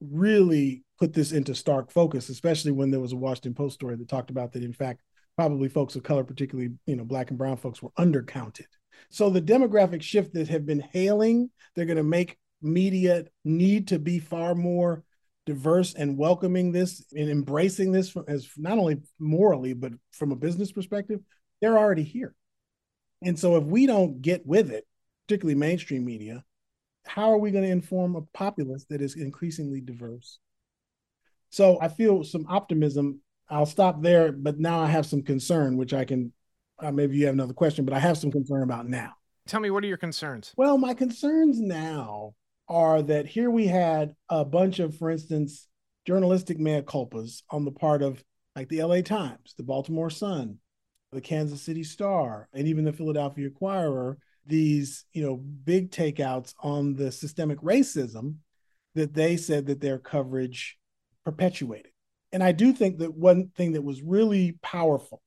really 0.00 0.82
put 0.98 1.12
this 1.12 1.32
into 1.32 1.54
stark 1.54 1.90
focus, 1.90 2.28
especially 2.28 2.72
when 2.72 2.90
there 2.90 3.00
was 3.00 3.12
a 3.12 3.16
Washington 3.16 3.54
Post 3.54 3.74
story 3.74 3.96
that 3.96 4.08
talked 4.08 4.30
about 4.30 4.52
that, 4.52 4.62
in 4.62 4.72
fact, 4.72 5.02
probably 5.36 5.68
folks 5.68 5.96
of 5.96 6.02
color, 6.02 6.24
particularly 6.24 6.72
you 6.86 6.96
know 6.96 7.04
black 7.04 7.30
and 7.30 7.38
brown 7.38 7.56
folks, 7.56 7.82
were 7.82 7.90
undercounted. 7.98 8.66
So 9.10 9.30
the 9.30 9.42
demographic 9.42 10.02
shift 10.02 10.34
that 10.34 10.48
have 10.48 10.66
been 10.66 10.80
hailing, 10.80 11.50
they're 11.74 11.84
going 11.84 11.96
to 11.98 12.02
make 12.02 12.38
media 12.62 13.24
need 13.44 13.88
to 13.88 13.98
be 13.98 14.18
far 14.18 14.54
more 14.54 15.04
diverse 15.44 15.94
and 15.94 16.18
welcoming 16.18 16.72
this 16.72 17.04
and 17.14 17.30
embracing 17.30 17.92
this 17.92 18.16
as 18.26 18.48
not 18.56 18.78
only 18.78 19.00
morally 19.18 19.74
but 19.74 19.92
from 20.12 20.32
a 20.32 20.36
business 20.36 20.72
perspective. 20.72 21.20
They're 21.60 21.78
already 21.78 22.02
here, 22.02 22.34
and 23.22 23.38
so 23.38 23.56
if 23.56 23.64
we 23.64 23.86
don't 23.86 24.20
get 24.20 24.46
with 24.46 24.70
it, 24.70 24.86
particularly 25.26 25.58
mainstream 25.58 26.04
media, 26.04 26.44
how 27.06 27.30
are 27.30 27.38
we 27.38 27.50
going 27.50 27.64
to 27.64 27.70
inform 27.70 28.16
a 28.16 28.22
populace 28.22 28.84
that 28.90 29.00
is 29.00 29.16
increasingly 29.16 29.80
diverse? 29.80 30.38
So 31.50 31.78
I 31.80 31.88
feel 31.88 32.24
some 32.24 32.46
optimism. 32.48 33.20
I'll 33.48 33.66
stop 33.66 34.02
there, 34.02 34.32
but 34.32 34.58
now 34.58 34.80
I 34.80 34.88
have 34.88 35.06
some 35.06 35.22
concern, 35.22 35.76
which 35.76 35.94
I 35.94 36.04
can. 36.04 36.32
Uh, 36.78 36.92
maybe 36.92 37.16
you 37.16 37.24
have 37.24 37.34
another 37.34 37.54
question, 37.54 37.86
but 37.86 37.94
I 37.94 37.98
have 37.98 38.18
some 38.18 38.30
concern 38.30 38.62
about 38.62 38.86
now. 38.86 39.14
Tell 39.46 39.60
me, 39.60 39.70
what 39.70 39.82
are 39.84 39.86
your 39.86 39.96
concerns? 39.96 40.52
Well, 40.56 40.76
my 40.76 40.92
concerns 40.92 41.58
now 41.58 42.34
are 42.68 43.00
that 43.00 43.26
here 43.26 43.50
we 43.50 43.66
had 43.66 44.14
a 44.28 44.44
bunch 44.44 44.80
of, 44.80 44.96
for 44.96 45.10
instance, 45.10 45.68
journalistic 46.04 46.58
mea 46.58 46.82
culpas 46.82 47.42
on 47.48 47.64
the 47.64 47.70
part 47.70 48.02
of 48.02 48.22
like 48.54 48.68
the 48.68 48.82
LA 48.82 49.00
Times, 49.00 49.54
the 49.56 49.62
Baltimore 49.62 50.10
Sun, 50.10 50.58
the 51.12 51.20
Kansas 51.20 51.62
City 51.62 51.84
Star, 51.84 52.48
and 52.52 52.66
even 52.66 52.84
the 52.84 52.92
Philadelphia 52.92 53.46
Inquirer, 53.46 54.18
these, 54.46 55.04
you 55.12 55.22
know, 55.22 55.36
big 55.36 55.90
takeouts 55.90 56.54
on 56.60 56.94
the 56.94 57.10
systemic 57.10 57.60
racism 57.60 58.36
that 58.94 59.14
they 59.14 59.36
said 59.36 59.66
that 59.66 59.80
their 59.80 59.98
coverage 59.98 60.78
perpetuated. 61.24 61.92
And 62.32 62.42
I 62.42 62.52
do 62.52 62.72
think 62.72 62.98
that 62.98 63.14
one 63.14 63.48
thing 63.56 63.72
that 63.72 63.82
was 63.82 64.02
really 64.02 64.58
powerful 64.62 65.22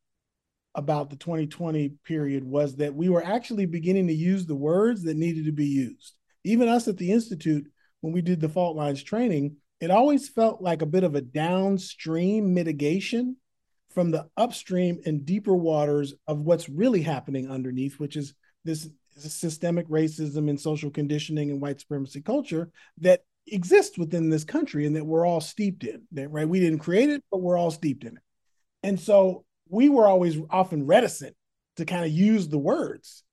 about 0.75 1.09
the 1.09 1.15
2020 1.15 1.93
period 2.05 2.43
was 2.43 2.75
that 2.77 2.93
we 2.93 3.09
were 3.09 3.23
actually 3.23 3.65
beginning 3.65 4.07
to 4.07 4.13
use 4.13 4.45
the 4.45 4.55
words 4.55 5.03
that 5.03 5.17
needed 5.17 5.45
to 5.45 5.51
be 5.51 5.65
used. 5.65 6.15
Even 6.43 6.67
us 6.67 6.87
at 6.87 6.97
the 6.97 7.11
Institute, 7.11 7.67
when 8.01 8.13
we 8.13 8.21
did 8.21 8.39
the 8.39 8.49
fault 8.49 8.75
lines 8.75 9.03
training, 9.03 9.57
it 9.81 9.91
always 9.91 10.29
felt 10.29 10.61
like 10.61 10.81
a 10.81 10.87
bit 10.87 11.03
of 11.03 11.15
a 11.15 11.21
downstream 11.21 12.53
mitigation 12.53 13.37
from 13.89 14.11
the 14.11 14.27
upstream 14.37 14.99
and 15.05 15.25
deeper 15.25 15.55
waters 15.55 16.13
of 16.27 16.41
what's 16.41 16.69
really 16.69 17.01
happening 17.01 17.49
underneath, 17.49 17.99
which 17.99 18.15
is 18.15 18.33
this 18.63 18.89
systemic 19.17 19.87
racism 19.89 20.49
and 20.49 20.59
social 20.59 20.89
conditioning 20.89 21.49
and 21.49 21.61
white 21.61 21.79
supremacy 21.79 22.21
culture 22.21 22.69
that 22.99 23.21
exists 23.47 23.97
within 23.97 24.29
this 24.29 24.43
country 24.43 24.85
and 24.85 24.95
that 24.95 25.05
we're 25.05 25.25
all 25.25 25.41
steeped 25.41 25.83
in. 25.83 26.03
That 26.11 26.29
right, 26.29 26.47
we 26.47 26.59
didn't 26.59 26.79
create 26.79 27.09
it, 27.09 27.23
but 27.31 27.41
we're 27.41 27.57
all 27.57 27.71
steeped 27.71 28.03
in 28.03 28.17
it. 28.17 28.23
And 28.83 28.99
so 28.99 29.43
we 29.67 29.89
were 29.89 30.07
always 30.07 30.37
often 30.49 30.85
reticent 30.85 31.35
to 31.77 31.85
kind 31.85 32.05
of 32.05 32.11
use 32.11 32.47
the 32.47 32.57
words. 32.57 33.23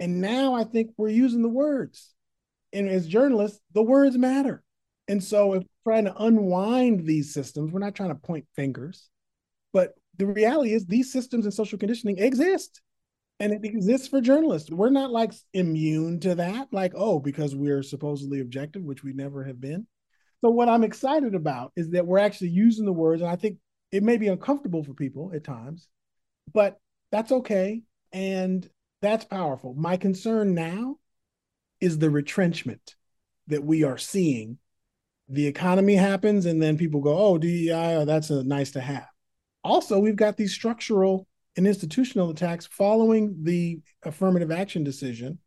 And 0.00 0.20
now 0.20 0.54
I 0.54 0.64
think 0.64 0.90
we're 0.96 1.08
using 1.08 1.42
the 1.42 1.48
words. 1.48 2.14
And 2.72 2.88
as 2.88 3.06
journalists, 3.06 3.60
the 3.72 3.82
words 3.82 4.18
matter. 4.18 4.62
And 5.08 5.22
so 5.22 5.54
if 5.54 5.62
we're 5.84 5.92
trying 5.92 6.04
to 6.06 6.16
unwind 6.16 7.06
these 7.06 7.32
systems, 7.32 7.72
we're 7.72 7.78
not 7.80 7.94
trying 7.94 8.10
to 8.10 8.14
point 8.16 8.46
fingers, 8.54 9.08
but 9.72 9.94
the 10.18 10.26
reality 10.26 10.72
is 10.72 10.86
these 10.86 11.12
systems 11.12 11.44
and 11.44 11.54
social 11.54 11.78
conditioning 11.78 12.18
exist 12.18 12.80
and 13.38 13.52
it 13.52 13.64
exists 13.64 14.08
for 14.08 14.20
journalists. 14.20 14.70
We're 14.70 14.90
not 14.90 15.10
like 15.10 15.32
immune 15.52 16.20
to 16.20 16.34
that, 16.36 16.68
like, 16.72 16.92
oh, 16.96 17.20
because 17.20 17.54
we're 17.54 17.82
supposedly 17.82 18.40
objective, 18.40 18.82
which 18.82 19.04
we 19.04 19.12
never 19.12 19.44
have 19.44 19.60
been. 19.60 19.86
So, 20.42 20.50
what 20.50 20.68
I'm 20.68 20.84
excited 20.84 21.34
about 21.34 21.72
is 21.76 21.90
that 21.90 22.06
we're 22.06 22.18
actually 22.18 22.50
using 22.50 22.86
the 22.86 22.92
words, 22.92 23.22
and 23.22 23.30
I 23.30 23.36
think 23.36 23.58
it 23.92 24.02
may 24.02 24.16
be 24.16 24.28
uncomfortable 24.28 24.84
for 24.84 24.94
people 24.94 25.32
at 25.34 25.44
times, 25.44 25.88
but 26.52 26.78
that's 27.12 27.32
okay. 27.32 27.82
And 28.12 28.68
that's 29.02 29.24
powerful. 29.24 29.74
My 29.74 29.96
concern 29.96 30.54
now 30.54 30.96
is 31.80 31.98
the 31.98 32.10
retrenchment 32.10 32.94
that 33.48 33.62
we 33.64 33.84
are 33.84 33.98
seeing. 33.98 34.58
The 35.28 35.46
economy 35.46 35.94
happens, 35.94 36.46
and 36.46 36.62
then 36.62 36.78
people 36.78 37.00
go, 37.00 37.16
oh, 37.16 37.38
DEI, 37.38 37.96
oh, 37.96 38.04
that's 38.04 38.30
a 38.30 38.42
nice 38.44 38.70
to 38.72 38.80
have. 38.80 39.08
Also, 39.66 39.98
we've 39.98 40.16
got 40.16 40.36
these 40.36 40.52
structural 40.52 41.26
and 41.56 41.66
institutional 41.66 42.30
attacks 42.30 42.66
following 42.66 43.42
the 43.42 43.80
affirmative 44.04 44.52
action 44.52 44.84
decision. 44.84 45.38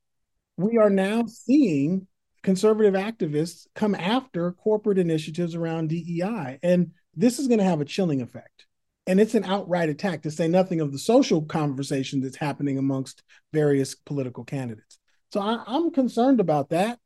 We 0.58 0.78
are 0.78 0.90
now 0.90 1.26
seeing 1.28 2.06
conservative 2.44 2.96
activists 2.96 3.68
come 3.76 3.96
after 3.96 4.52
corporate 4.52 4.98
initiatives 4.98 5.56
around 5.56 5.90
DEI. 5.90 6.60
And 6.62 6.92
this 7.16 7.40
is 7.40 7.48
going 7.48 7.60
to 7.60 7.66
have 7.66 7.80
a 7.80 7.86
chilling 7.86 8.22
effect. 8.22 8.66
And 9.08 9.22
it's 9.22 9.36
an 9.36 9.46
outright 9.46 9.90
attack, 9.90 10.24
to 10.24 10.32
say 10.32 10.48
nothing 10.48 10.82
of 10.82 10.92
the 10.92 11.00
social 11.00 11.42
conversation 11.44 12.22
that's 12.22 12.36
happening 12.36 12.78
amongst 12.78 13.24
various 13.54 13.96
political 13.96 14.44
candidates. 14.44 15.00
So 15.32 15.40
I, 15.40 15.64
am 15.68 15.92
concerned 15.92 16.40
about 16.40 16.70
that. 16.70 17.00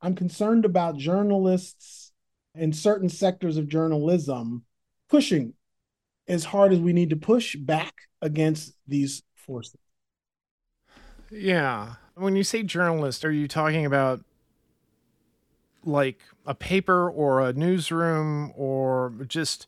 I'm 0.00 0.14
concerned 0.14 0.64
about 0.64 0.96
journalists 0.96 2.12
and 2.54 2.74
certain 2.74 3.08
sectors 3.08 3.56
of 3.56 3.68
journalism 3.68 4.64
pushing 5.08 5.54
as 6.30 6.44
hard 6.44 6.72
as 6.72 6.78
we 6.78 6.92
need 6.92 7.10
to 7.10 7.16
push 7.16 7.56
back 7.56 7.92
against 8.22 8.74
these 8.86 9.22
forces. 9.34 9.80
Yeah. 11.30 11.94
When 12.14 12.36
you 12.36 12.44
say 12.44 12.62
journalist, 12.62 13.24
are 13.24 13.32
you 13.32 13.48
talking 13.48 13.84
about 13.84 14.24
like 15.84 16.20
a 16.46 16.54
paper 16.54 17.10
or 17.10 17.40
a 17.40 17.52
newsroom 17.52 18.52
or 18.54 19.12
just 19.26 19.66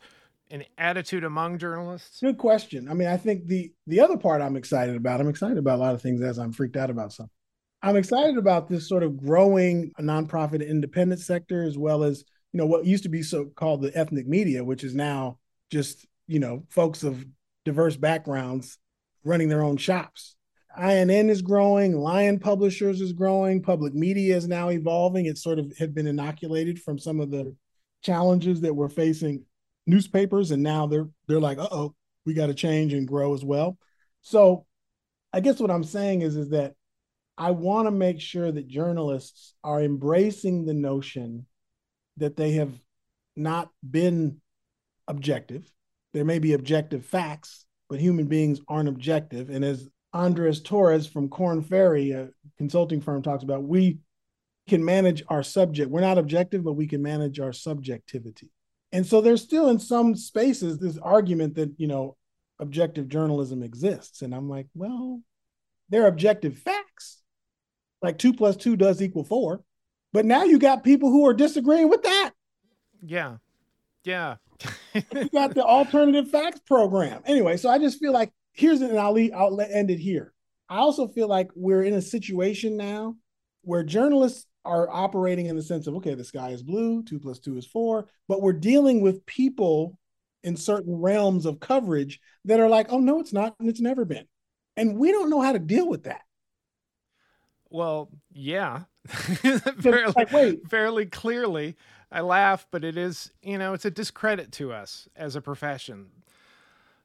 an 0.50 0.64
attitude 0.78 1.25
among 1.25 1.59
journalists? 1.59 2.21
Good 2.21 2.38
question. 2.38 2.88
I 2.88 2.95
mean, 2.95 3.09
I 3.09 3.16
think 3.16 3.47
the 3.47 3.73
the 3.88 4.00
other 4.00 4.16
part 4.16 4.40
I'm 4.40 4.57
excited 4.57 4.95
about. 4.95 5.21
I'm 5.21 5.28
excited 5.28 5.59
about 5.59 5.78
a 5.78 5.83
lot 5.83 5.95
of 5.95 6.02
things 6.02 6.23
as 6.23 6.38
I'm 6.38 6.52
freaked 6.52 6.76
out 6.76 6.90
about 6.90 7.12
some. 7.12 7.28
I'm 7.83 7.97
excited 7.97 8.38
about 8.38 8.69
this 8.69 8.88
sort 8.88 9.02
of 9.02 9.16
growing 9.16 9.90
nonprofit 9.99 10.66
independent 10.66 11.21
sector 11.21 11.64
as 11.64 11.76
well 11.76 12.04
as 12.04 12.23
you 12.52 12.59
know 12.59 12.66
what 12.66 12.85
used 12.85 13.02
to 13.02 13.09
be 13.09 13.23
so 13.23 13.47
called 13.47 13.83
the 13.83 13.97
ethnic 13.97 14.28
media, 14.28 14.62
which 14.62 14.85
is 14.85 14.95
now 14.95 15.38
just 15.71 16.07
you 16.32 16.40
know 16.40 16.64
folks 16.70 17.02
of 17.02 17.24
diverse 17.66 17.96
backgrounds 17.96 18.78
running 19.22 19.48
their 19.48 19.62
own 19.62 19.76
shops. 19.76 20.34
INN 20.76 21.28
is 21.28 21.42
growing, 21.42 21.94
Lion 21.94 22.38
Publishers 22.38 23.02
is 23.02 23.12
growing, 23.12 23.62
public 23.62 23.92
media 23.92 24.34
is 24.34 24.48
now 24.48 24.70
evolving. 24.70 25.26
It 25.26 25.36
sort 25.36 25.58
of 25.58 25.70
had 25.78 25.94
been 25.94 26.06
inoculated 26.06 26.80
from 26.80 26.98
some 26.98 27.20
of 27.20 27.30
the 27.30 27.54
challenges 28.02 28.62
that 28.62 28.74
we're 28.74 28.88
facing 28.88 29.44
newspapers, 29.86 30.50
and 30.50 30.62
now 30.62 30.86
they're 30.86 31.08
they're 31.28 31.38
like, 31.38 31.58
uh 31.58 31.68
oh, 31.70 31.94
we 32.24 32.32
got 32.32 32.46
to 32.46 32.54
change 32.54 32.94
and 32.94 33.06
grow 33.06 33.34
as 33.34 33.44
well. 33.44 33.76
So, 34.22 34.64
I 35.34 35.40
guess 35.40 35.60
what 35.60 35.70
I'm 35.70 35.84
saying 35.84 36.22
is 36.22 36.36
is 36.36 36.48
that 36.50 36.74
I 37.36 37.50
want 37.50 37.86
to 37.86 37.90
make 37.90 38.20
sure 38.20 38.50
that 38.50 38.68
journalists 38.68 39.54
are 39.62 39.82
embracing 39.82 40.64
the 40.64 40.74
notion 40.74 41.46
that 42.16 42.36
they 42.36 42.52
have 42.52 42.72
not 43.36 43.68
been 43.88 44.40
objective. 45.06 45.70
There 46.12 46.25
may 46.25 46.38
be 46.38 46.52
objective 46.52 47.04
facts, 47.04 47.64
but 47.88 48.00
human 48.00 48.26
beings 48.26 48.61
aren't 48.69 48.88
objective. 48.88 49.50
And 49.50 49.64
as 49.64 49.88
Andres 50.12 50.61
Torres 50.61 51.07
from 51.07 51.28
Korn 51.28 51.62
Ferry, 51.62 52.11
a 52.11 52.28
consulting 52.59 53.00
firm, 53.00 53.23
talks 53.23 53.45
about, 53.45 53.62
we 53.62 53.99
can 54.69 54.85
manage 54.85 55.23
our 55.28 55.42
subject. 55.42 55.90
We're 55.90 56.02
not 56.02 56.19
objective, 56.19 56.64
but 56.64 56.75
we 56.75 56.87
can 56.87 57.02
manage 57.02 57.40
our 57.40 57.52
subjectivity. 57.52 58.50
And 58.92 59.07
so 59.07 59.21
there's 59.21 59.42
still 59.42 59.71
in 59.71 59.78
some 59.78 60.14
spaces 60.14 60.78
this 60.78 60.99
argument 60.99 61.54
that, 61.54 61.73
you 61.78 61.87
know, 61.87 62.16
objective 62.59 63.09
journalism 63.09 63.62
exists. 63.62 64.23
And 64.23 64.35
I'm 64.35 64.49
like, 64.49 64.66
well, 64.75 65.23
they're 65.88 66.07
objective 66.07 66.59
facts. 66.59 67.23
Like 68.02 68.19
two 68.19 68.35
plus 68.35 68.57
two 68.57 68.76
does 68.76 69.00
equal 69.00 69.25
four. 69.25 69.62
But 70.12 70.26
now 70.26 70.45
you 70.45 70.59
got 70.59 70.85
people 70.85 71.11
who 71.11 71.26
are 71.26 71.35
disagreeing 71.35 71.88
with 71.88 72.02
that. 72.02 72.33
Yeah. 73.04 73.37
Yeah. 74.04 74.37
you 74.94 75.28
got 75.32 75.54
the 75.54 75.64
alternative 75.64 76.30
facts 76.30 76.61
program. 76.66 77.23
Anyway, 77.25 77.56
so 77.56 77.68
I 77.68 77.78
just 77.78 77.99
feel 77.99 78.12
like 78.12 78.32
here's 78.52 78.80
an 78.80 78.90
and 78.90 78.99
I'll 78.99 79.12
leave, 79.12 79.32
I'll 79.35 79.61
end 79.61 79.90
it 79.90 79.99
here. 79.99 80.32
I 80.68 80.78
also 80.78 81.09
feel 81.09 81.28
like 81.28 81.50
we're 81.54 81.82
in 81.82 81.94
a 81.94 82.02
situation 82.02 82.76
now 82.76 83.16
where 83.62 83.82
journalists 83.82 84.47
are 84.64 84.88
operating 84.90 85.47
in 85.47 85.56
the 85.56 85.62
sense 85.62 85.87
of 85.87 85.94
okay, 85.97 86.14
the 86.14 86.25
sky 86.25 86.50
is 86.50 86.62
blue, 86.62 87.02
two 87.02 87.18
plus 87.18 87.38
two 87.38 87.56
is 87.56 87.66
four, 87.66 88.09
but 88.28 88.40
we're 88.40 88.52
dealing 88.52 89.00
with 89.00 89.26
people 89.26 89.99
in 90.42 90.56
certain 90.56 91.00
realms 91.00 91.47
of 91.47 91.61
coverage 91.61 92.21
that 92.44 92.61
are 92.61 92.68
like, 92.68 92.87
oh 92.90 93.00
no, 93.00 93.21
it's 93.21 93.32
not, 93.32 93.54
and 93.61 93.68
it's 93.68 93.80
never 93.80 94.04
been. 94.04 94.26
And 94.76 94.97
we 94.97 95.12
don't 95.12 95.30
know 95.30 95.40
how 95.40 95.52
to 95.52 95.59
deal 95.59 95.88
with 95.88 96.04
that. 96.04 96.23
Well, 97.71 98.11
yeah. 98.32 98.82
fairly, 99.09 100.12
like, 100.16 100.61
fairly 100.68 101.06
clearly. 101.06 101.76
I 102.12 102.21
laugh, 102.21 102.66
but 102.71 102.85
it 102.85 102.97
is, 102.97 103.33
you 103.42 103.59
know, 103.59 103.73
it's 103.73 103.85
a 103.85 103.90
discredit 103.90 104.52
to 104.52 104.73
us 104.73 105.09
as 105.16 105.35
a 105.35 105.40
profession. 105.40 106.09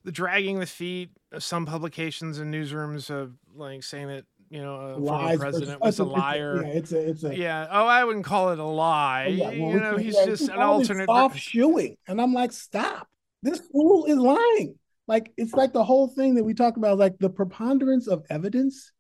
The 0.04 0.12
dragging 0.12 0.60
the 0.60 0.66
feet 0.66 1.10
of 1.32 1.44
some 1.44 1.66
publications 1.66 2.40
and 2.40 2.54
newsrooms 2.54 3.10
of 3.10 3.34
like 3.56 3.84
saying 3.84 4.08
that 4.08 4.26
you 4.50 4.62
know, 4.62 4.76
a 4.76 5.06
former 5.06 5.38
president 5.38 5.82
was 5.82 6.00
a 6.00 6.06
liar. 6.06 6.64
Yeah, 6.64 6.72
it's 6.72 6.92
a, 6.92 7.10
it's 7.10 7.24
a. 7.24 7.36
Yeah. 7.36 7.68
Oh, 7.70 7.86
I 7.86 8.04
wouldn't 8.04 8.26
call 8.26 8.52
it 8.52 8.60
a 8.60 8.64
lie. 8.64 9.26
Oh, 9.28 9.32
yeah, 9.32 9.48
well, 9.48 9.56
you 9.56 9.80
know, 9.80 9.98
he's 9.98 10.16
just 10.26 10.48
an 10.50 10.60
alternate. 10.60 11.08
Soft 11.08 11.38
shoeing, 11.38 11.98
and 12.08 12.22
I'm 12.22 12.34
like, 12.34 12.52
stop! 12.54 13.10
This 13.44 13.60
fool 13.60 14.06
is 14.06 14.18
lying. 14.18 14.76
Like 15.08 15.32
it's 15.38 15.54
like 15.54 15.74
the 15.74 15.84
whole 15.84 16.08
thing 16.08 16.36
that 16.36 16.44
we 16.44 16.54
talk 16.54 16.78
about, 16.78 16.98
like 16.98 17.18
the 17.20 17.30
preponderance 17.30 18.08
of 18.08 18.26
evidence 18.30 18.92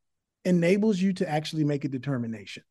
enables 0.45 0.99
you 0.99 1.13
to 1.13 1.29
actually 1.29 1.65
make 1.65 1.83
a 1.83 1.89
determination. 1.89 2.63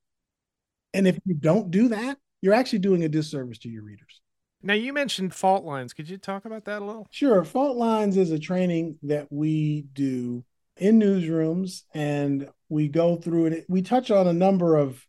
And 0.95 1.07
if 1.07 1.19
you 1.27 1.35
don't 1.35 1.71
do 1.71 1.89
that, 1.89 2.19
you're 2.41 2.55
actually 2.55 2.81
doing 2.81 3.05
a 3.05 3.09
disservice 3.09 3.59
to 3.59 3.69
your 3.69 3.83
readers. 3.83 4.21
Now 4.63 4.75
you 4.75 4.93
mentioned 4.93 5.35
fault 5.35 5.65
lines. 5.65 5.93
Could 5.93 6.09
you 6.09 6.19
talk 6.19 6.45
about 6.45 6.65
that 6.65 6.83
a 6.83 6.85
little? 6.85 7.07
Sure. 7.11 7.45
Fault 7.45 7.77
lines 7.77 8.17
is 8.17 8.31
a 8.31 8.39
training 8.39 8.99
that 9.03 9.31
we 9.31 9.87
do 9.93 10.45
in 10.77 10.99
newsrooms 10.99 11.83
and 11.95 12.49
we 12.69 12.89
go 12.89 13.17
through 13.17 13.47
it. 13.47 13.67
We 13.69 13.83
touch 13.83 14.11
on 14.11 14.27
a 14.27 14.33
number 14.33 14.77
of 14.77 15.05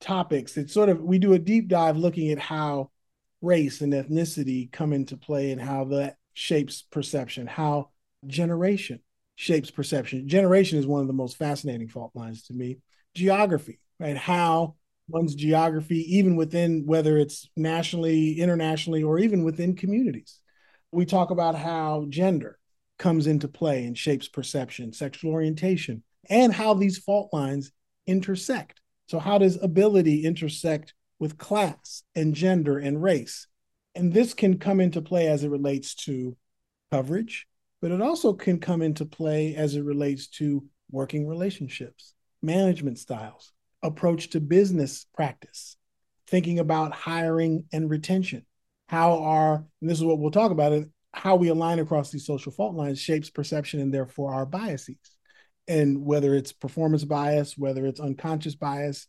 topics. 0.00 0.56
It's 0.56 0.74
sort 0.74 0.88
of 0.88 1.00
we 1.00 1.18
do 1.18 1.32
a 1.32 1.38
deep 1.38 1.68
dive 1.68 1.96
looking 1.96 2.30
at 2.30 2.38
how 2.38 2.90
race 3.40 3.80
and 3.80 3.92
ethnicity 3.92 4.70
come 4.70 4.92
into 4.92 5.16
play 5.16 5.52
and 5.52 5.60
how 5.60 5.84
that 5.86 6.16
shapes 6.34 6.82
perception, 6.82 7.46
how 7.46 7.90
generation 8.26 9.00
shapes 9.36 9.70
perception. 9.70 10.28
Generation 10.28 10.78
is 10.78 10.86
one 10.86 11.00
of 11.00 11.06
the 11.06 11.12
most 11.12 11.36
fascinating 11.36 11.88
fault 11.88 12.10
lines 12.14 12.42
to 12.44 12.52
me. 12.52 12.78
Geography, 13.14 13.80
right? 14.00 14.16
How 14.16 14.74
one's 15.08 15.34
geography, 15.34 16.16
even 16.16 16.36
within 16.36 16.84
whether 16.86 17.16
it's 17.16 17.48
nationally, 17.56 18.38
internationally, 18.40 19.02
or 19.02 19.18
even 19.18 19.44
within 19.44 19.74
communities. 19.74 20.40
We 20.92 21.06
talk 21.06 21.30
about 21.30 21.54
how 21.54 22.06
gender 22.08 22.58
comes 22.98 23.26
into 23.26 23.48
play 23.48 23.84
and 23.84 23.96
shapes 23.96 24.28
perception, 24.28 24.92
sexual 24.92 25.32
orientation, 25.32 26.02
and 26.28 26.52
how 26.52 26.74
these 26.74 26.98
fault 26.98 27.30
lines 27.32 27.72
intersect. 28.06 28.80
So, 29.06 29.18
how 29.18 29.38
does 29.38 29.62
ability 29.62 30.24
intersect 30.24 30.94
with 31.18 31.38
class 31.38 32.02
and 32.14 32.34
gender 32.34 32.78
and 32.78 33.02
race? 33.02 33.46
And 33.94 34.12
this 34.12 34.34
can 34.34 34.58
come 34.58 34.80
into 34.80 35.02
play 35.02 35.26
as 35.28 35.44
it 35.44 35.50
relates 35.50 35.94
to 36.06 36.36
coverage, 36.90 37.46
but 37.80 37.90
it 37.90 38.00
also 38.00 38.32
can 38.32 38.60
come 38.60 38.82
into 38.82 39.04
play 39.04 39.54
as 39.54 39.74
it 39.74 39.82
relates 39.82 40.28
to 40.28 40.64
working 40.90 41.26
relationships, 41.26 42.14
management 42.42 42.98
styles, 42.98 43.52
approach 43.82 44.30
to 44.30 44.40
business 44.40 45.06
practice, 45.14 45.76
thinking 46.26 46.58
about 46.58 46.92
hiring 46.92 47.64
and 47.72 47.88
retention. 47.88 48.44
How 48.88 49.18
are, 49.18 49.64
and 49.80 49.90
this 49.90 49.98
is 49.98 50.04
what 50.04 50.18
we'll 50.18 50.30
talk 50.30 50.50
about, 50.50 50.84
how 51.12 51.36
we 51.36 51.48
align 51.48 51.78
across 51.78 52.10
these 52.10 52.26
social 52.26 52.52
fault 52.52 52.74
lines 52.74 53.00
shapes 53.00 53.30
perception 53.30 53.80
and 53.80 53.92
therefore 53.92 54.32
our 54.32 54.46
biases. 54.46 54.96
And 55.66 56.04
whether 56.04 56.34
it's 56.34 56.52
performance 56.52 57.04
bias, 57.04 57.56
whether 57.58 57.84
it's 57.84 58.00
unconscious 58.00 58.54
bias. 58.54 59.06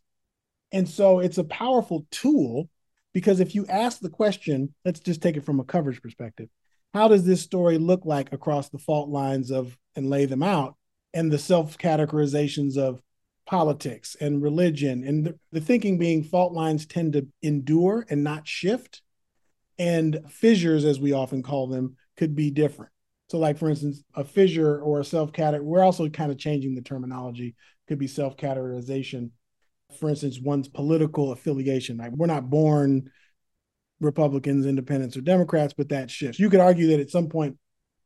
And 0.72 0.88
so 0.88 1.20
it's 1.20 1.38
a 1.38 1.44
powerful 1.46 2.06
tool 2.12 2.70
because 3.14 3.40
if 3.40 3.56
you 3.56 3.66
ask 3.68 4.00
the 4.00 4.10
question, 4.10 4.74
let's 4.84 5.00
just 5.00 5.22
take 5.22 5.38
it 5.38 5.46
from 5.46 5.60
a 5.60 5.64
coverage 5.64 6.02
perspective. 6.02 6.50
How 6.94 7.08
does 7.08 7.26
this 7.26 7.42
story 7.42 7.78
look 7.78 8.06
like 8.06 8.34
across 8.34 8.70
the 8.70 8.78
fault 8.78 9.10
lines 9.10 9.52
of 9.52 9.78
and 9.96 10.10
lay 10.10 10.26
them 10.26 10.44
out 10.44 10.76
and 11.14 11.32
the 11.32 11.38
self 11.38 11.78
categorizations 11.78 12.78
of 12.78 13.02
politics 13.50 14.16
and 14.22 14.44
religion 14.44 15.04
and 15.04 15.26
the, 15.26 15.40
the 15.52 15.60
thinking 15.60 15.98
being 15.98 16.24
fault 16.24 16.54
lines 16.54 16.86
tend 16.86 17.14
to 17.14 17.28
endure 17.42 18.06
and 18.08 18.24
not 18.24 18.48
shift. 18.48 19.02
And 19.80 20.20
fissures 20.30 20.86
as 20.86 21.00
we 21.00 21.14
often 21.14 21.42
call 21.42 21.68
them 21.68 21.96
could 22.16 22.36
be 22.36 22.52
different. 22.52 22.92
So 23.30 23.40
like 23.40 23.58
for 23.58 23.70
instance 23.70 24.04
a 24.14 24.24
fissure 24.24 24.80
or 24.80 25.00
a 25.00 25.06
self 25.06 25.34
category 25.34 25.66
we're 25.66 25.84
also 25.84 26.10
kind 26.10 26.32
of 26.32 26.38
changing 26.38 26.76
the 26.76 26.82
terminology 26.82 27.56
could 27.88 27.98
be 27.98 28.08
self 28.08 28.38
categorization 28.38 29.32
for 30.00 30.10
instance 30.10 30.40
one's 30.40 30.68
political 30.68 31.32
affiliation 31.32 31.98
like 31.98 32.12
we're 32.12 32.28
not 32.28 32.50
born 32.50 33.10
republicans 34.00 34.66
independents 34.66 35.16
or 35.16 35.22
democrats 35.22 35.74
but 35.76 35.90
that 35.90 36.12
shifts. 36.12 36.40
You 36.40 36.50
could 36.50 36.60
argue 36.60 36.88
that 36.88 37.00
at 37.00 37.12
some 37.12 37.30
point 37.30 37.58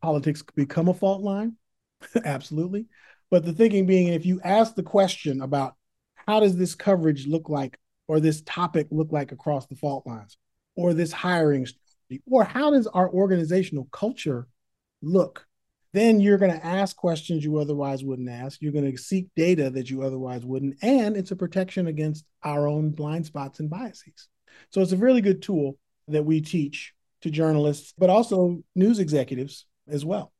politics 0.01 0.41
could 0.41 0.55
become 0.55 0.89
a 0.89 0.93
fault 0.93 1.21
line. 1.21 1.55
Absolutely 2.25 2.85
but 3.33 3.43
the 3.43 3.51
thinking 3.51 3.87
being, 3.87 4.09
if 4.09 4.27
you 4.27 4.39
ask 4.43 4.75
the 4.75 4.83
question 4.83 5.41
about 5.41 5.73
how 6.27 6.39
does 6.39 6.55
this 6.55 6.75
coverage 6.75 7.25
look 7.25 7.49
like, 7.49 7.79
or 8.07 8.19
this 8.19 8.43
topic 8.43 8.85
look 8.91 9.11
like 9.11 9.31
across 9.31 9.65
the 9.65 9.75
fault 9.75 10.05
lines, 10.05 10.37
or 10.75 10.93
this 10.93 11.11
hiring 11.11 11.65
strategy, 11.65 12.21
or 12.29 12.43
how 12.43 12.69
does 12.69 12.85
our 12.85 13.09
organizational 13.09 13.87
culture 13.91 14.47
look, 15.01 15.47
then 15.93 16.19
you're 16.19 16.37
going 16.37 16.51
to 16.51 16.63
ask 16.63 16.95
questions 16.95 17.43
you 17.43 17.57
otherwise 17.57 18.03
wouldn't 18.03 18.29
ask. 18.29 18.61
You're 18.61 18.71
going 18.71 18.91
to 18.91 19.01
seek 19.01 19.29
data 19.35 19.71
that 19.71 19.89
you 19.89 20.03
otherwise 20.03 20.45
wouldn't. 20.45 20.75
And 20.83 21.17
it's 21.17 21.31
a 21.31 21.35
protection 21.35 21.87
against 21.87 22.25
our 22.43 22.67
own 22.67 22.91
blind 22.91 23.25
spots 23.25 23.59
and 23.59 23.67
biases. 23.67 24.27
So 24.69 24.81
it's 24.81 24.91
a 24.91 24.97
really 24.97 25.21
good 25.21 25.41
tool 25.41 25.79
that 26.07 26.23
we 26.23 26.39
teach 26.39 26.93
to 27.21 27.31
journalists, 27.31 27.95
but 27.97 28.11
also 28.11 28.61
news 28.75 28.99
executives 28.99 29.65
as 29.87 30.05
well. 30.05 30.32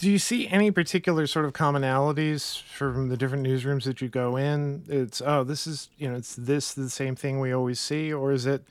Do 0.00 0.10
you 0.10 0.18
see 0.18 0.48
any 0.48 0.70
particular 0.70 1.26
sort 1.26 1.44
of 1.44 1.52
commonalities 1.52 2.62
from 2.62 3.10
the 3.10 3.18
different 3.18 3.46
newsrooms 3.46 3.84
that 3.84 4.00
you 4.00 4.08
go 4.08 4.38
in? 4.38 4.82
It's 4.88 5.20
oh, 5.20 5.44
this 5.44 5.66
is 5.66 5.90
you 5.98 6.08
know, 6.08 6.16
it's 6.16 6.34
this 6.36 6.72
the 6.72 6.88
same 6.88 7.14
thing 7.14 7.38
we 7.38 7.52
always 7.52 7.78
see, 7.78 8.10
or 8.10 8.32
is 8.32 8.46
it 8.46 8.64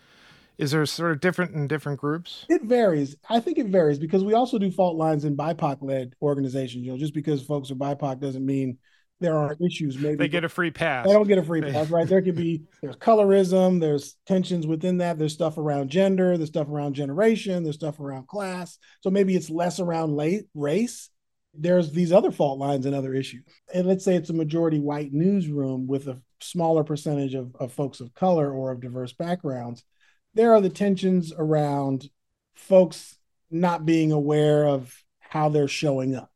is 0.57 0.71
there 0.71 0.83
sort 0.87 1.11
of 1.11 1.19
different 1.19 1.53
in 1.53 1.67
different 1.67 1.99
groups? 1.99 2.47
It 2.49 2.63
varies. 2.63 3.15
I 3.29 3.41
think 3.41 3.59
it 3.59 3.67
varies 3.67 3.99
because 3.99 4.23
we 4.23 4.33
also 4.33 4.57
do 4.57 4.71
fault 4.71 4.97
lines 4.97 5.23
in 5.23 5.37
BIPOC 5.37 5.77
led 5.81 6.15
organizations. 6.19 6.83
You 6.83 6.93
know, 6.93 6.97
just 6.97 7.13
because 7.13 7.45
folks 7.45 7.69
are 7.69 7.75
BIPOC 7.75 8.19
doesn't 8.19 8.43
mean 8.43 8.79
there 9.19 9.37
aren't 9.37 9.61
issues. 9.61 9.99
Maybe 9.99 10.15
they 10.15 10.29
get 10.29 10.43
a 10.43 10.49
free 10.49 10.71
pass. 10.71 11.05
They 11.05 11.13
don't 11.13 11.27
get 11.27 11.37
a 11.37 11.43
free 11.43 11.61
pass, 11.61 11.91
right? 11.91 12.07
There 12.07 12.23
could 12.23 12.37
be 12.37 12.63
there's 12.81 12.95
colorism, 12.95 13.79
there's 13.79 14.15
tensions 14.25 14.65
within 14.65 14.97
that. 14.97 15.19
There's 15.19 15.33
stuff 15.33 15.59
around 15.59 15.91
gender, 15.91 16.37
there's 16.37 16.49
stuff 16.49 16.69
around 16.69 16.95
generation, 16.95 17.61
there's 17.61 17.75
stuff 17.75 17.99
around 17.99 18.27
class. 18.27 18.79
So 19.01 19.11
maybe 19.11 19.35
it's 19.35 19.51
less 19.51 19.79
around 19.79 20.15
late 20.15 20.45
race 20.55 21.11
there's 21.53 21.91
these 21.91 22.11
other 22.11 22.31
fault 22.31 22.59
lines 22.59 22.85
and 22.85 22.95
other 22.95 23.13
issues. 23.13 23.43
And 23.73 23.87
let's 23.87 24.05
say 24.05 24.15
it's 24.15 24.29
a 24.29 24.33
majority 24.33 24.79
white 24.79 25.11
newsroom 25.11 25.87
with 25.87 26.07
a 26.07 26.21
smaller 26.41 26.83
percentage 26.83 27.33
of, 27.33 27.55
of 27.59 27.73
folks 27.73 27.99
of 27.99 28.13
color 28.13 28.51
or 28.51 28.71
of 28.71 28.81
diverse 28.81 29.13
backgrounds. 29.13 29.83
There 30.35 30.53
are 30.53 30.61
the 30.61 30.69
tensions 30.69 31.33
around 31.35 32.09
folks 32.55 33.17
not 33.49 33.85
being 33.85 34.11
aware 34.11 34.67
of 34.67 34.93
how 35.19 35.49
they're 35.49 35.67
showing 35.67 36.15
up, 36.15 36.31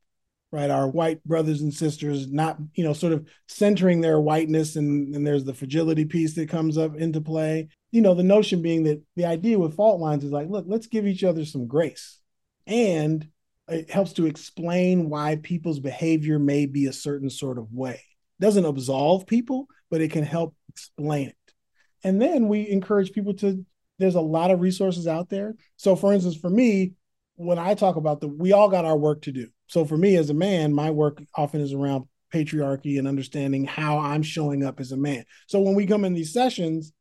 right? 0.52 0.70
Our 0.70 0.88
white 0.88 1.24
brothers 1.24 1.62
and 1.62 1.74
sisters 1.74 2.32
not, 2.32 2.58
you 2.74 2.84
know, 2.84 2.94
sort 2.94 3.14
of 3.14 3.28
centering 3.48 4.02
their 4.02 4.20
whiteness, 4.20 4.76
and, 4.76 5.16
and 5.16 5.26
there's 5.26 5.44
the 5.44 5.54
fragility 5.54 6.06
piece 6.06 6.34
that 6.36 6.50
comes 6.50 6.78
up 6.78 6.96
into 6.96 7.22
play. 7.22 7.70
You 7.92 8.02
know, 8.02 8.16
the 8.16 8.24
notion 8.24 8.62
being 8.62 8.84
that 8.84 9.02
the 9.16 9.26
idea 9.26 9.60
with 9.60 9.76
fault 9.76 10.00
lines 10.00 10.24
is 10.24 10.32
like, 10.32 10.50
look, 10.50 10.66
let's 10.68 10.88
give 10.88 11.06
each 11.06 11.24
other 11.24 11.46
some 11.46 11.68
grace. 11.68 12.20
And 12.66 13.28
it 13.68 13.90
helps 13.90 14.14
to 14.14 14.26
explain 14.26 15.10
why 15.10 15.38
people's 15.42 15.80
behavior 15.80 16.40
may 16.40 16.66
be 16.66 16.88
a 16.88 16.94
certain 16.94 17.30
sort 17.30 17.58
of 17.58 17.72
way. 17.72 18.02
It 18.40 18.42
doesn't 18.42 18.66
absolve 18.66 19.26
people, 19.26 19.68
but 19.90 20.02
it 20.02 20.12
can 20.12 20.24
help 20.24 20.56
explain 20.70 21.30
it. 21.30 21.36
And 22.04 22.22
then 22.22 22.48
we 22.48 22.70
encourage 22.70 23.14
people 23.14 23.34
to, 23.36 23.66
there's 24.00 24.16
a 24.16 24.22
lot 24.22 24.52
of 24.52 24.60
resources 24.60 25.08
out 25.08 25.30
there. 25.30 25.56
So, 25.78 25.96
for 25.96 26.14
instance, 26.14 26.36
for 26.36 26.50
me, 26.50 26.94
when 27.36 27.58
I 27.58 27.74
talk 27.74 27.96
about 27.96 28.20
the, 28.20 28.28
we 28.28 28.52
all 28.52 28.70
got 28.70 28.86
our 28.86 28.98
work 28.98 29.22
to 29.24 29.32
do. 29.32 29.48
So, 29.68 29.86
for 29.86 29.98
me 29.98 30.18
as 30.18 30.30
a 30.30 30.34
man, 30.34 30.74
my 30.74 30.92
work 30.92 31.24
often 31.36 31.62
is 31.62 31.74
around 31.74 32.06
patriarchy 32.34 33.00
and 33.00 33.08
understanding 33.08 33.64
how 33.64 34.00
I'm 34.00 34.24
showing 34.24 34.66
up 34.66 34.80
as 34.80 34.92
a 34.92 34.98
man. 34.98 35.24
So, 35.48 35.62
when 35.62 35.76
we 35.76 35.86
come 35.86 36.04
in 36.04 36.14
these 36.14 36.34
sessions, 36.34 36.92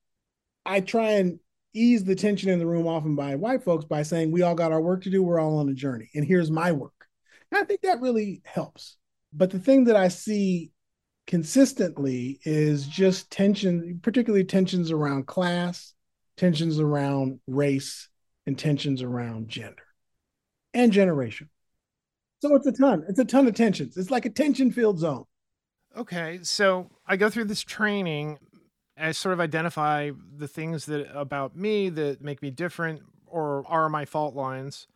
I 0.64 0.80
try 0.80 1.12
and 1.12 1.40
ease 1.74 2.04
the 2.04 2.14
tension 2.14 2.50
in 2.50 2.58
the 2.58 2.66
room 2.66 2.86
often 2.86 3.16
by 3.16 3.34
white 3.34 3.62
folks 3.62 3.84
by 3.84 4.02
saying 4.02 4.30
we 4.30 4.42
all 4.42 4.54
got 4.54 4.72
our 4.72 4.80
work 4.80 5.02
to 5.02 5.10
do. 5.10 5.22
We're 5.22 5.40
all 5.40 5.58
on 5.58 5.68
a 5.68 5.74
journey. 5.74 6.10
And 6.14 6.24
here's 6.24 6.50
my 6.50 6.72
work. 6.72 6.92
And 7.50 7.60
i 7.60 7.64
think 7.64 7.82
that 7.82 8.00
really 8.00 8.42
helps. 8.44 8.96
But 9.32 9.50
the 9.50 9.58
thing 9.58 9.84
that 9.84 9.96
i 9.96 10.08
see 10.08 10.72
consistently 11.26 12.40
is 12.44 12.86
just 12.86 13.30
tension 13.30 14.00
particularly 14.02 14.44
tensions 14.44 14.90
around 14.90 15.26
class 15.26 15.94
tensions 16.36 16.80
around 16.80 17.38
race 17.46 18.08
and 18.46 18.58
tensions 18.58 19.02
around 19.02 19.48
gender 19.48 19.84
and 20.74 20.90
generation. 20.90 21.48
So 22.40 22.56
it's 22.56 22.66
a 22.66 22.72
ton. 22.72 23.04
It's 23.08 23.20
a 23.20 23.24
ton 23.24 23.46
of 23.46 23.54
tensions. 23.54 23.96
It's 23.96 24.10
like 24.10 24.24
a 24.24 24.30
tension 24.30 24.72
filled 24.72 24.98
zone. 24.98 25.24
Okay 25.96 26.40
so 26.42 26.90
i 27.06 27.16
go 27.16 27.30
through 27.30 27.44
this 27.44 27.62
training 27.62 28.38
I 28.98 29.12
sort 29.12 29.32
of 29.32 29.40
identify 29.40 30.10
the 30.36 30.48
things 30.48 30.86
that 30.86 31.08
about 31.16 31.56
me 31.56 31.88
that 31.90 32.20
make 32.22 32.42
me 32.42 32.50
different 32.50 33.02
or 33.26 33.64
are 33.66 33.88
my 33.88 34.04
fault 34.04 34.34
lines, 34.34 34.86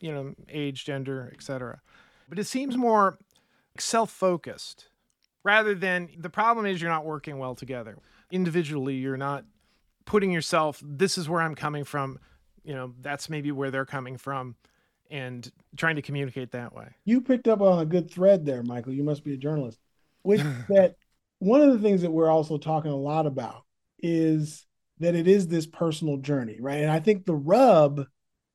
you 0.00 0.12
know, 0.12 0.34
age, 0.48 0.84
gender, 0.84 1.30
etc. 1.34 1.80
But 2.28 2.38
it 2.38 2.44
seems 2.44 2.76
more 2.76 3.18
self-focused 3.78 4.88
rather 5.44 5.74
than 5.74 6.08
the 6.16 6.30
problem 6.30 6.66
is 6.66 6.80
you're 6.80 6.90
not 6.90 7.04
working 7.04 7.38
well 7.38 7.54
together. 7.54 7.98
Individually, 8.30 8.94
you're 8.94 9.16
not 9.16 9.44
putting 10.04 10.32
yourself 10.32 10.82
this 10.84 11.18
is 11.18 11.28
where 11.28 11.42
I'm 11.42 11.54
coming 11.54 11.84
from, 11.84 12.18
you 12.64 12.74
know, 12.74 12.94
that's 13.00 13.28
maybe 13.28 13.52
where 13.52 13.70
they're 13.70 13.84
coming 13.84 14.16
from 14.16 14.56
and 15.10 15.50
trying 15.76 15.96
to 15.96 16.02
communicate 16.02 16.52
that 16.52 16.74
way. 16.74 16.88
You 17.04 17.20
picked 17.20 17.46
up 17.46 17.60
on 17.60 17.80
a 17.80 17.84
good 17.84 18.10
thread 18.10 18.46
there, 18.46 18.62
Michael. 18.62 18.94
You 18.94 19.04
must 19.04 19.22
be 19.24 19.34
a 19.34 19.36
journalist. 19.36 19.78
Which 20.22 20.40
that 20.68 20.96
one 21.42 21.60
of 21.60 21.72
the 21.72 21.80
things 21.80 22.02
that 22.02 22.12
we're 22.12 22.30
also 22.30 22.56
talking 22.56 22.92
a 22.92 22.96
lot 22.96 23.26
about 23.26 23.64
is 23.98 24.64
that 25.00 25.16
it 25.16 25.26
is 25.26 25.48
this 25.48 25.66
personal 25.66 26.18
journey, 26.18 26.58
right? 26.60 26.82
And 26.82 26.90
I 26.90 27.00
think 27.00 27.24
the 27.24 27.34
rub 27.34 28.04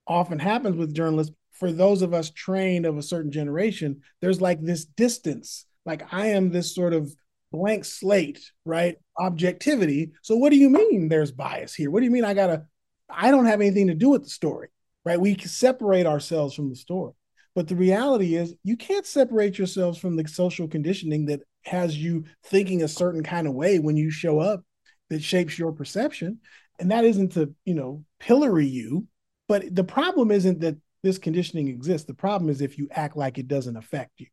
often 0.07 0.39
happens 0.39 0.77
with 0.77 0.95
journalists 0.95 1.35
for 1.51 1.71
those 1.71 2.01
of 2.01 2.13
us 2.13 2.29
trained 2.29 2.85
of 2.85 2.97
a 2.97 3.03
certain 3.03 3.31
generation, 3.31 4.01
there's 4.21 4.39
like 4.39 4.61
this 4.61 4.85
distance. 4.85 5.65
Like 5.85 6.13
I 6.13 6.27
am 6.27 6.49
this 6.49 6.73
sort 6.73 6.93
of 6.93 7.13
blank 7.51 7.83
slate, 7.83 8.39
right? 8.63 8.95
Objectivity. 9.19 10.11
So 10.21 10.37
what 10.37 10.51
do 10.51 10.57
you 10.57 10.69
mean 10.69 11.09
there's 11.09 11.31
bias 11.31 11.73
here? 11.73 11.91
What 11.91 11.99
do 11.99 12.05
you 12.05 12.11
mean 12.11 12.25
I 12.25 12.33
gotta, 12.33 12.67
I 13.09 13.31
don't 13.31 13.47
have 13.47 13.59
anything 13.59 13.87
to 13.87 13.95
do 13.95 14.09
with 14.09 14.23
the 14.23 14.29
story, 14.29 14.69
right? 15.03 15.19
We 15.19 15.37
separate 15.37 16.05
ourselves 16.05 16.53
from 16.53 16.69
the 16.69 16.75
story. 16.75 17.13
But 17.53 17.67
the 17.67 17.75
reality 17.75 18.35
is, 18.35 18.53
you 18.63 18.77
can't 18.77 19.05
separate 19.05 19.57
yourselves 19.57 19.97
from 19.97 20.15
the 20.15 20.27
social 20.27 20.67
conditioning 20.67 21.25
that 21.25 21.41
has 21.67 21.97
you 21.97 22.25
thinking 22.45 22.83
a 22.83 22.87
certain 22.87 23.23
kind 23.23 23.47
of 23.47 23.53
way 23.53 23.79
when 23.79 23.97
you 23.97 24.09
show 24.09 24.39
up 24.39 24.63
that 25.09 25.23
shapes 25.23 25.57
your 25.57 25.71
perception. 25.71 26.39
And 26.79 26.91
that 26.91 27.05
isn't 27.05 27.33
to, 27.33 27.53
you 27.65 27.73
know, 27.73 28.03
pillory 28.19 28.67
you. 28.67 29.07
But 29.47 29.73
the 29.73 29.83
problem 29.83 30.31
isn't 30.31 30.61
that 30.61 30.77
this 31.03 31.17
conditioning 31.17 31.67
exists. 31.67 32.07
The 32.07 32.13
problem 32.13 32.49
is 32.49 32.61
if 32.61 32.77
you 32.77 32.87
act 32.91 33.15
like 33.15 33.37
it 33.37 33.47
doesn't 33.47 33.77
affect 33.77 34.19
you. 34.19 34.27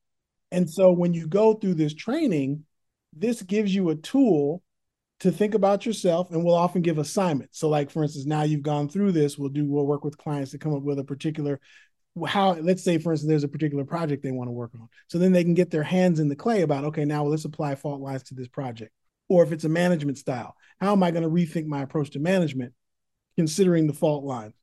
And 0.51 0.69
so 0.69 0.93
when 0.93 1.15
you 1.15 1.27
go 1.27 1.55
through 1.55 1.75
this 1.75 1.95
training, 1.95 2.65
this 3.13 3.43
gives 3.43 3.75
you 3.75 3.91
a 3.91 3.97
tool 3.97 4.63
to 5.21 5.31
think 5.31 5.55
about 5.55 5.87
yourself 5.87 6.31
and 6.31 6.45
we'll 6.45 6.55
often 6.55 6.83
give 6.83 6.99
assignments. 6.99 7.59
So 7.59 7.69
like 7.69 7.91
for 7.91 8.03
instance, 8.03 8.27
now 8.27 8.43
you've 8.43 8.63
gone 8.63 8.89
through 8.89 9.13
this, 9.13 9.39
we'll 9.39 9.49
do 9.49 9.65
we'll 9.67 9.87
work 9.87 10.05
with 10.05 10.19
clients 10.19 10.51
to 10.51 10.59
come 10.59 10.75
up 10.75 10.83
with 10.83 10.99
a 10.99 11.05
particular 11.05 11.61
how 12.29 12.53
let's 12.55 12.85
say 12.85 12.99
for 12.99 13.13
instance 13.13 13.29
there's 13.29 13.45
a 13.45 13.49
particular 13.49 13.85
project 13.85 14.23
they 14.23 14.31
want 14.31 14.49
to 14.49 14.53
work 14.53 14.73
on. 14.75 14.89
So 15.09 15.19
then 15.19 15.33
they 15.33 15.45
can 15.45 15.55
get 15.55 15.71
their 15.71 15.83
hands 15.83 16.21
in 16.21 16.29
the 16.29 16.37
clay 16.37 16.63
about 16.63 16.85
okay, 16.85 17.05
now 17.05 17.25
let's 17.25 17.45
apply 17.45 17.75
fault 17.75 18.01
lines 18.01 18.23
to 18.25 18.35
this 18.35 18.49
project. 18.49 18.93
Or 19.29 19.43
if 19.43 19.53
it's 19.53 19.65
a 19.65 19.69
management 19.69 20.19
style, 20.19 20.55
how 20.81 20.93
am 20.93 21.03
I 21.03 21.11
going 21.11 21.23
to 21.23 21.31
rethink 21.31 21.67
my 21.67 21.83
approach 21.83 22.11
to 22.11 22.19
management 22.19 22.73
considering 23.37 23.87
the 23.87 23.95
fault 23.95 24.25
lines? 24.25 24.55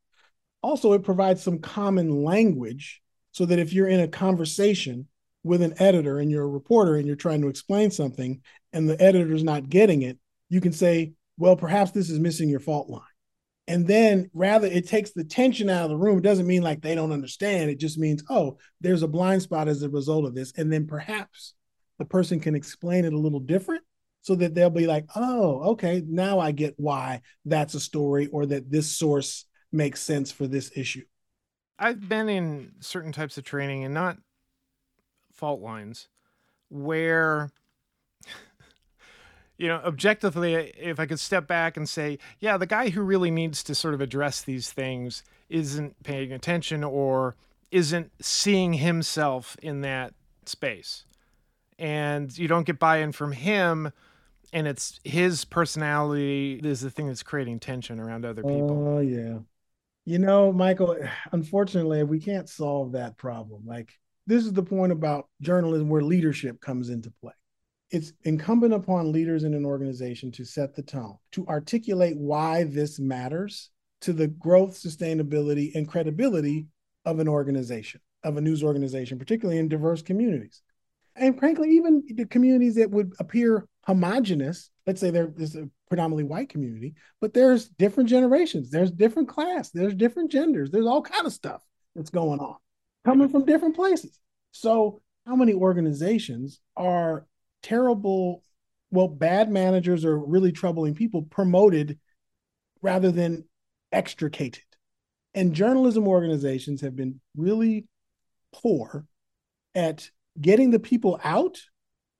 Also, 0.62 0.94
it 0.94 1.04
provides 1.04 1.42
some 1.42 1.60
common 1.60 2.24
language 2.24 3.02
so 3.32 3.46
that 3.46 3.60
if 3.60 3.74
you're 3.74 3.88
in 3.88 4.00
a 4.00 4.08
conversation 4.08 5.08
with 5.44 5.62
an 5.62 5.74
editor 5.80 6.20
and 6.20 6.30
you're 6.30 6.44
a 6.44 6.48
reporter 6.48 6.96
and 6.96 7.08
you're 7.08 7.16
trying 7.16 7.42
to 7.42 7.48
explain 7.48 7.90
something 7.90 8.42
and 8.74 8.88
the 8.88 9.02
editor's 9.02 9.44
not 9.44 9.70
getting 9.70 10.04
it, 10.04 10.20
you 10.50 10.62
can 10.62 10.74
say, 10.74 11.14
well, 11.38 11.56
perhaps 11.56 11.92
this 11.92 12.10
is 12.10 12.20
missing 12.20 12.50
your 12.50 12.60
fault 12.60 12.90
line. 12.90 13.02
And 13.72 13.88
then 13.88 14.30
rather 14.34 14.68
it 14.68 14.90
takes 14.90 15.12
the 15.12 15.24
tension 15.24 15.70
out 15.70 15.86
of 15.86 15.92
the 15.92 15.98
room. 15.98 16.18
It 16.18 16.24
doesn't 16.24 16.46
mean 16.46 16.62
like 16.62 16.82
they 16.82 16.94
don't 16.94 17.14
understand. 17.14 17.70
It 17.70 17.80
just 17.80 17.98
means, 17.98 18.22
oh, 18.30 18.58
there's 18.82 19.02
a 19.02 19.08
blind 19.08 19.44
spot 19.44 19.70
as 19.70 19.82
a 19.82 19.90
result 19.90 20.26
of 20.26 20.36
this. 20.36 20.52
And 20.58 20.72
then 20.72 20.88
perhaps 20.88 21.54
the 21.98 22.04
person 22.04 22.42
can 22.42 22.54
explain 22.54 23.06
it 23.06 23.14
a 23.14 23.18
little 23.18 23.40
different 23.40 23.82
so 24.24 24.36
that 24.36 24.54
they'll 24.54 24.70
be 24.70 24.88
like, 24.88 25.06
oh, 25.16 25.72
okay, 25.72 26.04
now 26.06 26.38
I 26.38 26.52
get 26.52 26.74
why 26.76 27.22
that's 27.46 27.74
a 27.74 27.80
story 27.80 28.28
or 28.28 28.46
that 28.48 28.70
this 28.70 28.92
source 28.92 29.46
makes 29.72 30.02
sense 30.02 30.34
for 30.34 30.48
this 30.48 30.72
issue. 30.76 31.06
I've 31.80 32.10
been 32.10 32.28
in 32.28 32.74
certain 32.82 33.14
types 33.14 33.38
of 33.38 33.46
training 33.46 33.86
and 33.86 33.94
not 33.94 34.18
fault 35.34 35.62
lines 35.62 36.10
where 36.68 37.50
you 39.62 39.68
know 39.68 39.82
objectively 39.86 40.56
uh, 40.56 40.64
if 40.78 41.00
i 41.00 41.06
could 41.06 41.20
step 41.20 41.48
back 41.48 41.78
and 41.78 41.88
say 41.88 42.18
yeah 42.40 42.58
the 42.58 42.66
guy 42.66 42.90
who 42.90 43.02
really 43.02 43.30
needs 43.30 43.64
to 43.64 43.76
sort 43.76 43.94
of 43.94 44.02
address 44.02 44.42
these 44.42 44.72
things 44.72 45.24
isn't 45.52 46.02
paying 46.04 46.32
attention 46.32 46.84
or 46.84 47.36
isn't 47.72 48.12
seeing 48.22 48.74
himself 48.74 49.58
in 49.62 49.82
that 49.82 50.14
space. 50.46 51.06
And 51.78 52.36
you 52.38 52.48
don't 52.48 52.66
get 52.66 52.80
buy-in 52.80 53.12
from 53.12 53.32
him 53.32 53.92
and 54.54 54.68
it's 54.68 55.00
his 55.06 55.46
personality 55.46 56.60
is 56.62 56.82
the 56.82 56.92
thing 56.92 57.08
that's 57.08 57.24
creating 57.24 57.60
tension 57.60 58.00
around 58.00 58.26
other 58.26 58.44
people. 58.44 58.96
Oh 58.96 59.00
yeah. 59.00 59.40
You 60.06 60.20
know 60.20 60.52
michael 60.52 60.98
unfortunately 61.32 62.04
we 62.04 62.20
can't 62.20 62.50
solve 62.50 62.94
that 62.94 63.18
problem. 63.18 63.66
Like 63.66 63.94
this 64.28 64.46
is 64.46 64.54
the 64.54 64.64
point 64.64 64.92
about 64.92 65.28
journalism 65.42 65.90
where 65.90 66.02
leadership 66.02 66.62
comes 66.62 66.90
into 66.90 67.12
play 67.22 67.34
it's 67.92 68.14
incumbent 68.24 68.74
upon 68.74 69.12
leaders 69.12 69.44
in 69.44 69.54
an 69.54 69.66
organization 69.66 70.32
to 70.32 70.46
set 70.46 70.76
the 70.76 70.82
tone, 70.82 71.18
to 71.34 71.46
articulate 71.48 72.18
why 72.18 72.64
this 72.64 73.00
matters 73.00 73.70
to 74.02 74.14
the 74.14 74.28
growth, 74.28 74.72
sustainability, 74.72 75.76
and 75.76 75.88
credibility 75.88 76.68
of 77.06 77.20
an 77.20 77.28
organization, 77.28 78.02
of 78.24 78.38
a 78.38 78.42
news 78.42 78.64
organization, 78.64 79.20
particularly 79.20 79.60
in 79.60 79.68
diverse 79.68 80.02
communities. 80.02 80.62
And 81.16 81.38
frankly, 81.38 81.72
even 81.72 82.04
the 82.16 82.26
communities 82.26 82.76
that 82.76 82.90
would 82.90 83.14
appear 83.20 83.68
homogenous, 83.86 84.70
let's 84.88 85.02
say 85.02 85.10
there's 85.10 85.56
a 85.56 85.70
predominantly 85.90 86.24
white 86.24 86.48
community, 86.48 86.96
but 87.20 87.34
there's 87.34 87.68
different 87.68 88.10
generations, 88.10 88.72
there's 88.72 88.92
different 88.92 89.28
class, 89.28 89.70
there's 89.72 89.94
different 89.94 90.32
genders, 90.32 90.72
there's 90.72 90.86
all 90.86 91.02
kind 91.02 91.26
of 91.26 91.34
stuff 91.34 91.62
that's 91.96 92.10
going 92.10 92.40
on 92.40 92.56
coming 93.04 93.28
from 93.28 93.46
different 93.46 93.76
places. 93.76 94.18
So 94.52 95.02
how 95.26 95.36
many 95.36 95.54
organizations 95.54 96.62
are 96.78 97.26
terrible, 97.62 98.44
well, 98.90 99.08
bad 99.08 99.50
managers 99.50 100.06
or 100.06 100.18
really 100.18 100.52
troubling 100.52 100.96
people 100.96 101.24
promoted 101.24 102.00
rather 102.82 103.12
than 103.12 103.46
extricated. 103.92 104.64
And 105.34 105.54
journalism 105.54 106.08
organizations 106.08 106.82
have 106.82 106.96
been 106.96 107.22
really 107.38 107.88
poor 108.54 109.06
at 109.76 110.10
getting 110.40 110.72
the 110.72 110.80
people 110.80 111.20
out 111.24 111.62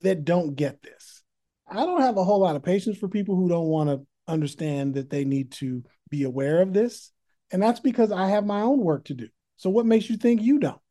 that 0.02 0.26
don't 0.26 0.56
get 0.56 0.82
this. 0.82 1.24
I 1.70 1.86
don't 1.86 2.02
have 2.02 2.18
a 2.18 2.24
whole 2.24 2.40
lot 2.40 2.56
of 2.56 2.64
patience 2.64 2.98
for 2.98 3.08
people 3.08 3.36
who 3.36 3.50
don't 3.50 3.68
want 3.68 3.90
to 3.90 4.06
understand 4.28 4.96
that 4.96 5.10
they 5.10 5.26
need 5.26 5.52
to 5.54 5.84
be 6.10 6.24
aware 6.24 6.62
of 6.62 6.74
this. 6.74 7.12
And 7.52 7.62
that's 7.62 7.80
because 7.80 8.12
I 8.12 8.28
have 8.30 8.46
my 8.46 8.62
own 8.62 8.80
work 8.80 9.06
to 9.06 9.14
do. 9.14 9.28
So, 9.58 9.70
what 9.70 9.86
makes 9.86 10.10
you 10.10 10.18
think 10.18 10.42
you 10.42 10.60
don't? 10.60 10.82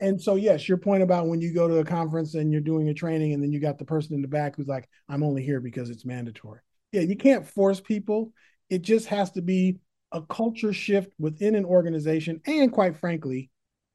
And 0.00 0.20
so, 0.20 0.36
yes, 0.36 0.66
your 0.66 0.78
point 0.78 1.02
about 1.02 1.28
when 1.28 1.40
you 1.42 1.52
go 1.52 1.68
to 1.68 1.78
a 1.78 1.84
conference 1.84 2.34
and 2.34 2.50
you're 2.50 2.62
doing 2.62 2.88
a 2.88 2.94
training 2.94 3.34
and 3.34 3.42
then 3.42 3.52
you 3.52 3.60
got 3.60 3.78
the 3.78 3.84
person 3.84 4.14
in 4.14 4.22
the 4.22 4.28
back 4.28 4.56
who's 4.56 4.66
like, 4.66 4.88
I'm 5.08 5.22
only 5.22 5.44
here 5.44 5.60
because 5.60 5.90
it's 5.90 6.06
mandatory. 6.06 6.60
Yeah, 6.92 7.02
you 7.02 7.16
can't 7.16 7.46
force 7.46 7.80
people. 7.80 8.32
It 8.70 8.82
just 8.82 9.06
has 9.08 9.30
to 9.32 9.42
be 9.42 9.76
a 10.12 10.22
culture 10.22 10.72
shift 10.72 11.12
within 11.18 11.54
an 11.54 11.64
organization. 11.64 12.40
And 12.46 12.72
quite 12.72 12.96
frankly, 12.96 13.50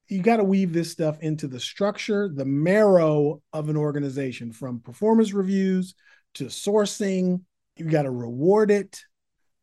you 0.08 0.22
got 0.22 0.36
to 0.36 0.44
weave 0.44 0.72
this 0.72 0.92
stuff 0.92 1.18
into 1.20 1.48
the 1.48 1.58
structure, 1.58 2.30
the 2.32 2.44
marrow 2.44 3.42
of 3.52 3.68
an 3.68 3.76
organization 3.76 4.52
from 4.52 4.80
performance 4.80 5.32
reviews 5.32 5.94
to 6.34 6.44
sourcing. 6.44 7.40
You 7.76 7.86
got 7.86 8.02
to 8.02 8.10
reward 8.10 8.70
it. 8.70 9.02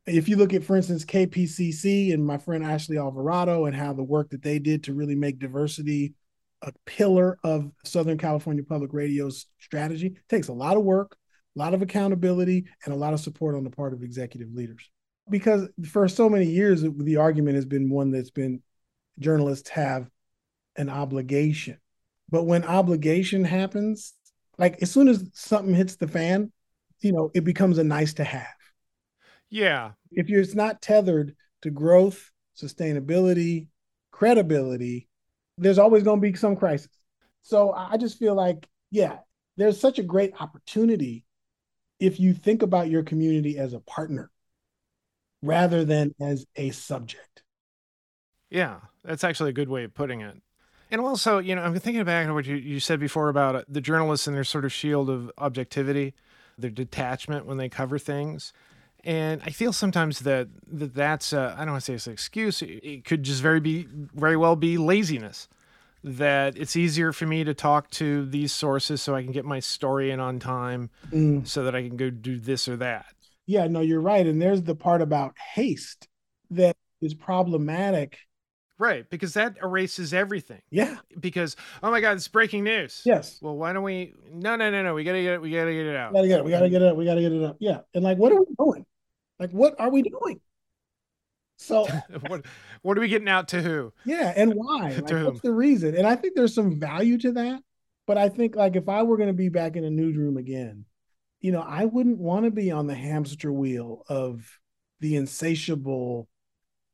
If 0.06 0.27
you 0.27 0.36
look 0.36 0.53
at, 0.53 0.65
for 0.65 0.75
instance, 0.75 1.06
KPCC 1.06 2.13
and 2.13 2.25
my 2.25 2.38
friend 2.38 2.65
Ashley 2.65 2.97
Alvarado 2.97 3.65
and 3.65 3.75
how 3.75 3.93
the 3.93 4.03
work 4.03 4.32
that 4.32 4.41
they 4.41 4.60
did 4.60 4.84
to 4.84 4.93
really 4.93 5.15
make 5.15 5.39
diversity 5.39 6.13
a 6.63 6.73
pillar 6.86 7.38
of 7.43 7.71
Southern 7.84 8.17
California 8.17 8.63
Public 8.63 8.93
Radio's 8.93 9.45
strategy. 9.60 10.08
It 10.08 10.30
takes 10.30 10.47
a 10.47 10.54
lot 10.54 10.78
of 10.78 10.84
work, 10.84 11.17
a 11.56 11.60
lot 11.60 11.73
of 11.73 11.82
accountability, 11.82 12.65
and 12.86 12.93
a 12.93 12.97
lot 12.97 13.13
of 13.13 13.19
support 13.19 13.56
on 13.56 13.63
the 13.63 13.69
part 13.69 13.93
of 13.93 14.02
executive 14.02 14.54
leaders. 14.54 14.89
Because 15.30 15.67
for 15.89 16.08
so 16.08 16.30
many 16.30 16.45
years, 16.45 16.82
the 16.82 17.17
argument 17.17 17.56
has 17.56 17.65
been 17.65 17.89
one 17.89 18.12
that's 18.12 18.32
been 18.32 18.62
journalists 19.19 19.69
have 19.69 20.10
an 20.76 20.89
obligation. 20.89 21.78
But 22.30 22.45
when 22.45 22.63
obligation 22.63 23.43
happens, 23.43 24.13
like 24.58 24.82
as 24.82 24.91
soon 24.91 25.08
as 25.08 25.30
something 25.34 25.76
hits 25.76 25.97
the 25.97 26.08
fan, 26.08 26.52
you 27.02 27.12
know, 27.12 27.30
it 27.34 27.43
becomes 27.43 27.78
a 27.78 27.84
nice 27.84 28.13
to 28.15 28.23
have. 28.23 28.47
Yeah. 29.49 29.91
If 30.12 30.30
you're 30.30 30.41
it's 30.41 30.56
not 30.56 30.82
tethered 30.82 31.36
to 31.62 31.69
growth, 31.69 32.32
sustainability, 32.60 33.67
credibility, 34.12 35.08
there's 35.58 35.80
always 35.80 36.04
going 36.04 36.22
to 36.22 36.32
be 36.32 36.36
some 36.36 36.56
crisis. 36.56 36.89
So 37.42 37.72
I 37.72 37.98
just 37.98 38.18
feel 38.18 38.36
like, 38.36 38.68
yeah, 38.92 39.18
there's 39.58 39.80
such 39.80 40.00
a 40.00 40.04
great 40.04 40.34
opportunity 40.39 41.26
if 42.00 42.20
you 42.20 42.34
think 42.34 42.62
about 42.62 42.89
your 42.89 43.04
community 43.04 43.58
as 43.58 43.74
a 43.74 43.80
partner 43.80 44.32
rather 45.42 45.84
than 45.86 46.13
as 46.20 46.46
a 46.56 46.72
subject. 46.72 47.44
Yeah, 48.50 48.80
that's 49.04 49.24
actually 49.24 49.50
a 49.50 49.54
good 49.54 49.70
way 49.70 49.84
of 49.84 49.94
putting 49.94 50.22
it. 50.22 50.42
And 50.92 51.02
also, 51.02 51.39
you 51.39 51.56
know, 51.56 51.63
I'm 51.63 51.78
thinking 51.80 52.04
back 52.04 52.28
to 52.28 52.34
what 52.34 52.46
you, 52.46 52.56
you 52.56 52.80
said 52.80 53.00
before 53.00 53.30
about 53.30 53.56
uh, 53.56 53.63
the 53.68 53.82
journalists 53.82 54.28
and 54.28 54.36
their 54.36 54.44
sort 54.44 54.63
of 54.63 54.72
shield 54.72 55.10
of 55.10 55.32
objectivity, 55.38 56.13
their 56.58 56.70
detachment 56.70 57.46
when 57.46 57.58
they 57.58 57.68
cover 57.68 57.98
things. 57.98 58.54
And 59.04 59.42
I 59.46 59.50
feel 59.50 59.74
sometimes 59.74 60.20
that, 60.20 60.48
that 60.72 60.94
that's, 60.94 61.34
I 61.34 61.58
don't 61.58 61.72
want 61.72 61.82
to 61.82 61.86
say 61.86 61.94
it's 61.94 62.08
an 62.08 62.13
excuse. 62.13 62.62
It 62.62 63.06
could 63.06 63.24
just 63.24 63.42
very 63.42 63.60
be, 63.60 63.88
very 63.92 64.38
well 64.38 64.56
be 64.56 64.78
laziness. 64.78 65.48
That 66.06 66.58
it's 66.58 66.76
easier 66.76 67.13
for 67.13 67.26
me 67.26 67.46
to 67.46 67.54
talk 67.54 67.89
to 67.92 68.26
these 68.26 68.52
sources 68.52 69.02
so 69.02 69.16
I 69.16 69.24
can 69.24 69.32
get 69.32 69.46
my 69.46 69.62
story 69.62 70.12
in 70.12 70.20
on 70.20 70.38
time 70.38 70.89
mm. 71.10 71.48
so 71.48 71.63
that 71.63 71.76
I 71.76 71.88
can 71.88 71.96
go 71.96 72.10
do 72.10 72.38
this 72.38 72.68
or 72.68 72.76
that. 72.76 73.06
Yeah, 73.46 73.68
no, 73.68 73.80
you're 73.80 74.02
right. 74.02 74.28
And 74.28 74.42
there's 74.42 74.63
the 74.63 74.76
part 74.76 75.02
about 75.02 75.34
haste 75.38 76.10
that 76.52 76.76
is 77.02 77.13
problematic. 77.13 78.18
Right, 78.78 79.10
because 79.10 79.36
that 79.36 79.56
erases 79.63 80.13
everything. 80.13 80.62
Yeah. 80.72 80.98
Because 81.18 81.56
oh 81.82 81.89
my 81.89 82.02
God, 82.02 82.18
it's 82.18 82.28
breaking 82.28 82.66
news. 82.66 83.02
Yes. 83.06 83.39
Well, 83.42 83.56
why 83.56 83.72
don't 83.72 83.84
we? 83.84 84.13
No, 84.30 84.58
no, 84.58 84.70
no, 84.70 84.84
no. 84.84 84.94
We 84.94 85.06
gotta 85.06 85.22
get 85.22 85.36
it. 85.36 85.42
We 85.42 85.52
gotta 85.52 85.72
get 85.72 85.86
it 85.86 85.96
out. 85.96 86.12
We 86.12 86.20
gotta 86.20 86.28
get 86.28 86.39
it. 86.39 86.46
We 86.46 86.52
gotta 86.52 86.70
get 86.70 86.82
it. 86.82 86.88
Up. 86.89 86.98
We 86.98 87.06
gotta 87.06 87.22
get 87.22 87.32
it 87.32 87.44
up. 87.44 87.58
Yeah. 87.62 87.80
And 87.94 88.04
like, 88.04 88.18
what 88.18 88.34
are 88.34 88.39
we 88.39 88.48
doing? 88.60 88.86
Like, 89.43 89.51
what 89.51 89.75
are 89.77 89.89
we 89.89 90.03
doing? 90.03 90.39
So, 91.58 91.86
what 92.27 92.45
what 92.82 92.97
are 92.97 93.01
we 93.01 93.10
getting 93.10 93.27
out 93.27 93.49
to 93.49 93.62
who? 93.62 93.91
Yeah, 94.06 94.32
and 94.36 94.53
why? 94.53 94.91
Like, 95.01 95.25
what's 95.25 95.41
the 95.41 95.51
reason? 95.51 95.95
And 95.95 96.08
I 96.08 96.15
think 96.15 96.36
there's 96.36 96.56
some 96.56 96.79
value 96.79 97.17
to 97.17 97.34
that. 97.34 97.62
But 98.08 98.17
I 98.17 98.29
think 98.29 98.56
like 98.56 98.77
if 98.77 98.88
I 98.88 99.03
were 99.03 99.17
going 99.17 99.27
to 99.27 99.34
be 99.34 99.49
back 99.49 99.75
in 99.75 99.84
a 99.84 99.89
newsroom 99.89 100.38
again, 100.38 100.86
you 101.41 101.51
know, 101.51 101.60
I 101.60 101.84
wouldn't 101.84 102.19
want 102.19 102.45
to 102.45 102.51
be 102.51 102.71
on 102.71 102.88
the 102.88 102.95
hamster 102.95 103.51
wheel 103.51 104.06
of 104.08 104.49
the 105.01 105.17
insatiable 105.17 106.29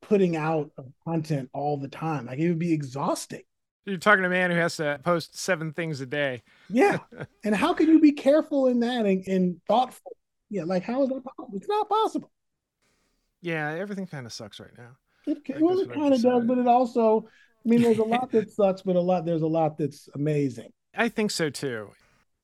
putting 0.01 0.35
out 0.35 0.71
of 0.75 0.87
content 1.05 1.51
all 1.53 1.77
the 1.77 1.87
time. 1.87 2.25
Like 2.25 2.39
it 2.39 2.47
would 2.47 2.57
be 2.57 2.73
exhausting. 2.73 3.43
You're 3.85 3.97
talking 3.97 4.23
to 4.23 4.27
a 4.27 4.31
man 4.31 4.49
who 4.49 4.57
has 4.57 4.77
to 4.77 4.99
post 5.03 5.37
seven 5.37 5.71
things 5.71 6.01
a 6.01 6.07
day. 6.07 6.41
Yeah. 6.67 6.97
and 7.43 7.55
how 7.55 7.75
can 7.75 7.89
you 7.89 7.99
be 7.99 8.11
careful 8.11 8.67
in 8.67 8.79
that 8.79 9.05
and, 9.05 9.27
and 9.27 9.61
thoughtful 9.67 10.13
yeah, 10.49 10.63
like 10.63 10.83
how 10.83 11.03
is 11.03 11.09
that 11.09 11.23
possible? 11.23 11.49
It's 11.53 11.67
not 11.67 11.89
possible. 11.89 12.31
Yeah, 13.41 13.73
everything 13.73 14.07
kind 14.07 14.25
of 14.25 14.33
sucks 14.33 14.59
right 14.59 14.77
now. 14.77 14.97
It, 15.25 15.37
well, 15.61 15.79
it 15.79 15.91
kind 15.93 16.13
of 16.13 16.21
does, 16.21 16.45
but 16.45 16.57
it 16.57 16.67
also, 16.67 17.27
I 17.65 17.69
mean, 17.69 17.81
there's 17.81 17.99
a 17.99 18.03
lot 18.03 18.31
that 18.33 18.51
sucks, 18.51 18.81
but 18.81 18.95
a 18.95 19.01
lot 19.01 19.25
there's 19.25 19.41
a 19.41 19.47
lot 19.47 19.77
that's 19.77 20.09
amazing. 20.15 20.71
I 20.95 21.09
think 21.09 21.31
so 21.31 21.49
too. 21.49 21.91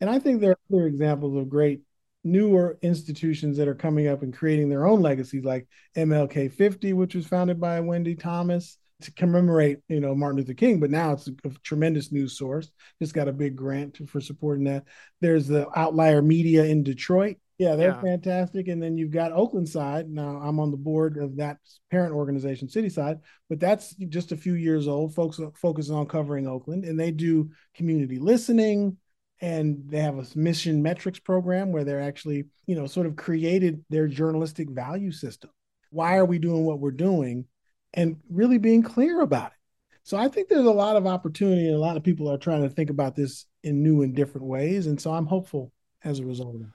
And 0.01 0.10
I 0.10 0.19
think 0.19 0.41
there 0.41 0.51
are 0.51 0.60
other 0.73 0.88
examples 0.88 1.36
of 1.36 1.49
great 1.49 1.81
newer 2.23 2.77
institutions 2.81 3.58
that 3.58 3.67
are 3.67 3.75
coming 3.75 4.08
up 4.08 4.23
and 4.23 4.36
creating 4.36 4.69
their 4.69 4.86
own 4.86 5.01
legacies, 5.01 5.45
like 5.45 5.67
MLK 5.95 6.51
50, 6.51 6.93
which 6.93 7.15
was 7.15 7.27
founded 7.27 7.60
by 7.60 7.79
Wendi 7.79 8.19
Thomas 8.19 8.77
to 9.01 9.12
commemorate, 9.12 9.79
you 9.88 9.99
know, 9.99 10.15
Martin 10.15 10.39
Luther 10.39 10.53
King. 10.53 10.79
But 10.79 10.89
now 10.89 11.13
it's 11.13 11.27
a, 11.27 11.34
a 11.45 11.51
tremendous 11.63 12.12
news 12.12 12.38
source. 12.38 12.71
Just 13.01 13.13
got 13.13 13.27
a 13.27 13.34
big 13.34 13.55
grant 13.55 13.95
to, 13.95 14.08
for 14.08 14.19
supporting 14.19 14.65
that. 14.65 14.86
There's 15.21 15.47
the 15.47 15.67
Outlier 15.77 16.21
Media 16.21 16.63
in 16.65 16.84
Detroit. 16.84 17.38
Yeah, 17.57 17.75
they're 17.75 17.91
yeah. 17.91 18.01
fantastic. 18.01 18.67
And 18.67 18.83
then 18.83 18.97
you've 18.97 19.11
got 19.11 19.31
Oaklandside. 19.31 20.07
Now 20.09 20.41
I'm 20.43 20.59
on 20.59 20.71
the 20.71 20.77
board 20.77 21.17
of 21.17 21.37
that 21.37 21.57
parent 21.89 22.13
organization, 22.13 22.67
Cityside, 22.67 23.21
but 23.49 23.59
that's 23.59 23.95
just 24.09 24.33
a 24.33 24.37
few 24.37 24.55
years 24.55 24.87
old. 24.87 25.15
Folks 25.15 25.39
focus 25.55 25.89
on 25.89 26.05
covering 26.05 26.47
Oakland, 26.47 26.83
and 26.83 26.99
they 26.99 27.11
do 27.11 27.49
community 27.73 28.19
listening 28.19 28.97
and 29.41 29.83
they 29.89 29.99
have 29.99 30.17
a 30.17 30.25
mission 30.35 30.81
metrics 30.81 31.19
program 31.19 31.71
where 31.71 31.83
they're 31.83 32.01
actually 32.01 32.45
you 32.67 32.75
know 32.75 32.87
sort 32.87 33.07
of 33.07 33.15
created 33.15 33.83
their 33.89 34.07
journalistic 34.07 34.69
value 34.69 35.11
system 35.11 35.49
why 35.91 36.17
are 36.17 36.25
we 36.25 36.39
doing 36.39 36.63
what 36.63 36.79
we're 36.79 36.91
doing 36.91 37.45
and 37.93 38.17
really 38.29 38.57
being 38.57 38.81
clear 38.81 39.21
about 39.21 39.51
it 39.51 39.57
so 40.03 40.17
i 40.17 40.27
think 40.27 40.47
there's 40.47 40.65
a 40.65 40.71
lot 40.71 40.95
of 40.95 41.05
opportunity 41.05 41.67
and 41.67 41.75
a 41.75 41.79
lot 41.79 41.97
of 41.97 42.03
people 42.03 42.31
are 42.31 42.37
trying 42.37 42.63
to 42.63 42.69
think 42.69 42.89
about 42.89 43.15
this 43.15 43.45
in 43.63 43.83
new 43.83 44.03
and 44.03 44.15
different 44.15 44.47
ways 44.47 44.87
and 44.87 44.99
so 44.99 45.11
i'm 45.13 45.25
hopeful 45.25 45.71
as 46.03 46.19
a 46.19 46.25
result 46.25 46.55
of 46.55 46.61
that 46.61 46.74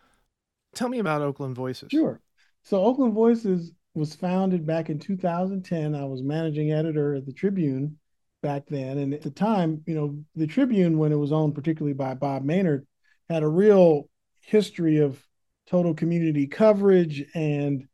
tell 0.75 0.89
me 0.89 0.99
about 0.99 1.23
oakland 1.23 1.57
voices 1.57 1.89
sure 1.91 2.21
so 2.63 2.83
oakland 2.83 3.15
voices 3.15 3.73
was 3.95 4.15
founded 4.15 4.67
back 4.67 4.91
in 4.91 4.99
2010 4.99 5.95
i 5.95 6.05
was 6.05 6.23
managing 6.23 6.73
editor 6.73 7.15
at 7.15 7.27
the 7.27 7.33
tribune 7.33 7.97
back 8.43 8.65
then. 8.69 8.99
And 8.99 9.15
at 9.15 9.23
the 9.23 9.31
time, 9.31 9.83
you 9.87 9.95
know, 9.95 10.19
the 10.35 10.47
Tribune, 10.47 10.99
when 10.99 11.13
it 11.13 11.17
was 11.17 11.33
owned 11.33 11.55
particularly 11.55 11.95
by 11.95 12.15
Bob 12.15 12.43
Maynard, 12.43 12.87
had 13.29 13.43
a 13.43 13.49
real 13.49 14.09
history 14.41 14.99
of 14.99 15.23
total 15.67 15.95
community 15.95 16.47
coverage 16.47 17.25
and 17.35 17.87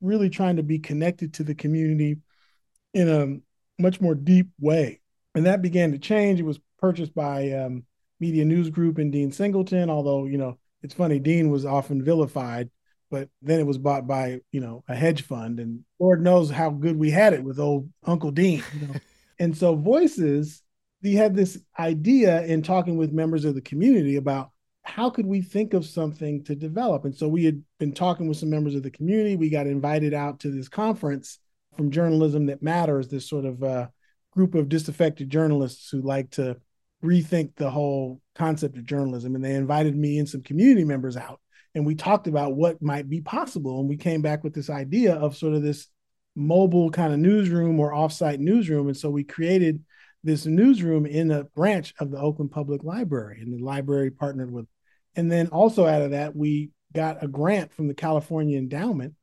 really 0.00 0.28
trying 0.28 0.56
to 0.56 0.62
be 0.62 0.78
connected 0.78 1.34
to 1.34 1.44
the 1.44 1.54
community 1.54 2.18
in 2.92 3.08
a 3.08 3.82
much 3.82 4.00
more 4.00 4.14
deep 4.14 4.48
way. 4.60 5.00
And 5.34 5.46
that 5.46 5.62
began 5.62 5.92
to 5.92 5.98
change. 5.98 6.38
It 6.38 6.44
was 6.44 6.60
purchased 6.78 7.14
by 7.14 7.50
um, 7.52 7.84
MediaNews 8.22 8.70
Group 8.70 8.98
and 8.98 9.10
Dean 9.10 9.32
Singleton, 9.32 9.90
although, 9.90 10.26
you 10.26 10.38
know, 10.38 10.58
it's 10.84 10.94
funny, 10.94 11.18
Dean 11.18 11.50
was 11.50 11.64
often 11.64 12.04
vilified, 12.04 12.70
but 13.10 13.30
then 13.40 13.58
it 13.58 13.66
was 13.66 13.78
bought 13.78 14.06
by, 14.06 14.40
you 14.52 14.60
know, 14.60 14.84
a 14.86 14.94
hedge 14.94 15.22
fund. 15.22 15.58
And 15.58 15.80
Lord 15.98 16.22
knows 16.22 16.50
how 16.50 16.70
good 16.70 16.98
we 16.98 17.10
had 17.10 17.32
it 17.32 17.42
with 17.42 17.58
old 17.58 17.88
Uncle 18.04 18.30
Dean. 18.30 18.62
You 18.78 18.86
know? 18.88 18.94
And 19.40 19.58
so 19.58 19.74
voices, 19.74 20.62
we 21.02 21.14
had 21.14 21.34
this 21.34 21.58
idea 21.76 22.44
in 22.44 22.62
talking 22.62 22.96
with 22.96 23.12
members 23.12 23.44
of 23.44 23.56
the 23.56 23.60
community 23.60 24.14
about 24.14 24.52
how 24.84 25.10
could 25.10 25.26
we 25.26 25.42
think 25.42 25.74
of 25.74 25.84
something 25.84 26.44
to 26.44 26.54
develop? 26.54 27.04
And 27.04 27.12
so 27.12 27.26
we 27.26 27.44
had 27.44 27.60
been 27.80 27.92
talking 27.92 28.28
with 28.28 28.36
some 28.36 28.48
members 28.48 28.76
of 28.76 28.84
the 28.84 28.92
community. 28.92 29.34
We 29.34 29.50
got 29.50 29.66
invited 29.66 30.14
out 30.14 30.38
to 30.40 30.52
this 30.52 30.68
conference 30.68 31.40
from 31.76 31.90
Journalism 31.90 32.46
That 32.46 32.62
Matters, 32.62 33.08
this 33.08 33.28
sort 33.28 33.44
of 33.44 33.60
uh, 33.64 33.88
group 34.30 34.54
of 34.54 34.68
disaffected 34.68 35.30
journalists 35.30 35.90
who 35.90 36.00
like 36.00 36.30
to 36.32 36.58
rethink 37.02 37.56
the 37.56 37.70
whole 37.70 38.20
concept 38.34 38.76
of 38.76 38.84
journalism. 38.84 39.34
And 39.34 39.44
they 39.44 39.54
invited 39.54 39.96
me 39.96 40.18
and 40.18 40.28
some 40.28 40.42
community 40.42 40.84
members 40.84 41.16
out. 41.16 41.40
And 41.74 41.84
we 41.84 41.94
talked 41.94 42.26
about 42.26 42.54
what 42.54 42.82
might 42.82 43.08
be 43.08 43.20
possible. 43.20 43.80
And 43.80 43.88
we 43.88 43.96
came 43.96 44.22
back 44.22 44.44
with 44.44 44.54
this 44.54 44.70
idea 44.70 45.14
of 45.14 45.36
sort 45.36 45.54
of 45.54 45.62
this 45.62 45.88
mobile 46.36 46.90
kind 46.90 47.12
of 47.12 47.18
newsroom 47.18 47.78
or 47.80 47.92
offsite 47.92 48.38
newsroom. 48.38 48.88
And 48.88 48.96
so 48.96 49.10
we 49.10 49.24
created 49.24 49.82
this 50.22 50.46
newsroom 50.46 51.06
in 51.06 51.30
a 51.30 51.44
branch 51.44 51.94
of 51.98 52.10
the 52.10 52.18
Oakland 52.18 52.50
Public 52.50 52.82
Library, 52.82 53.40
and 53.40 53.52
the 53.52 53.62
library 53.62 54.10
partnered 54.10 54.50
with. 54.50 54.66
And 55.16 55.30
then 55.30 55.48
also 55.48 55.86
out 55.86 56.02
of 56.02 56.12
that, 56.12 56.34
we 56.34 56.70
got 56.92 57.22
a 57.22 57.28
grant 57.28 57.72
from 57.72 57.88
the 57.88 57.94
California 57.94 58.56
Endowment 58.58 59.14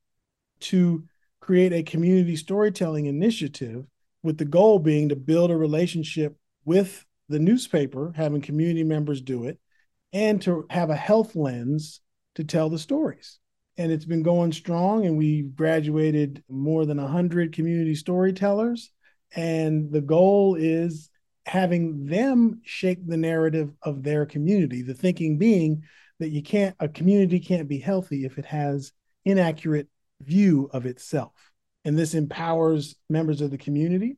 to 0.60 1.04
create 1.40 1.74
a 1.74 1.84
community 1.84 2.36
storytelling 2.36 3.08
initiative 3.08 3.86
with 4.22 4.38
the 4.38 4.46
goal 4.46 4.78
being 4.78 5.10
to 5.10 5.16
build 5.16 5.50
a 5.50 5.58
relationship 5.58 6.38
with 6.66 7.04
the 7.32 7.40
newspaper, 7.40 8.14
having 8.16 8.42
community 8.42 8.84
members 8.84 9.22
do 9.22 9.46
it, 9.46 9.60
and 10.14 10.42
to 10.44 10.66
have 10.70 10.90
a 10.90 10.96
health 10.96 11.36
lens 11.36 12.02
to 12.36 12.44
tell 12.44 12.70
the 12.70 12.80
stories. 12.80 13.40
And 13.78 13.92
it's 13.92 14.06
been 14.06 14.24
going 14.24 14.52
strong 14.52 15.06
and 15.06 15.18
we've 15.18 15.56
graduated 15.56 16.44
more 16.50 16.86
than 16.86 16.98
100 16.98 17.54
community 17.54 17.96
storytellers. 17.96 18.92
And 19.34 19.92
the 19.92 20.02
goal 20.02 20.56
is 20.56 21.10
having 21.46 22.06
them 22.06 22.62
shape 22.64 23.00
the 23.06 23.18
narrative 23.18 23.72
of 23.82 24.04
their 24.04 24.26
community. 24.26 24.82
The 24.82 24.94
thinking 24.94 25.38
being 25.38 25.84
that 26.20 26.30
you 26.30 26.44
can't 26.44 26.76
a 26.80 26.88
community 26.88 27.40
can't 27.40 27.68
be 27.68 27.80
healthy 27.80 28.26
if 28.26 28.38
it 28.38 28.46
has 28.46 28.92
inaccurate 29.26 29.88
view 30.22 30.70
of 30.72 30.86
itself. 30.86 31.34
And 31.84 31.98
this 31.98 32.14
empowers 32.14 32.96
members 33.10 33.42
of 33.42 33.50
the 33.50 33.58
community 33.58 34.18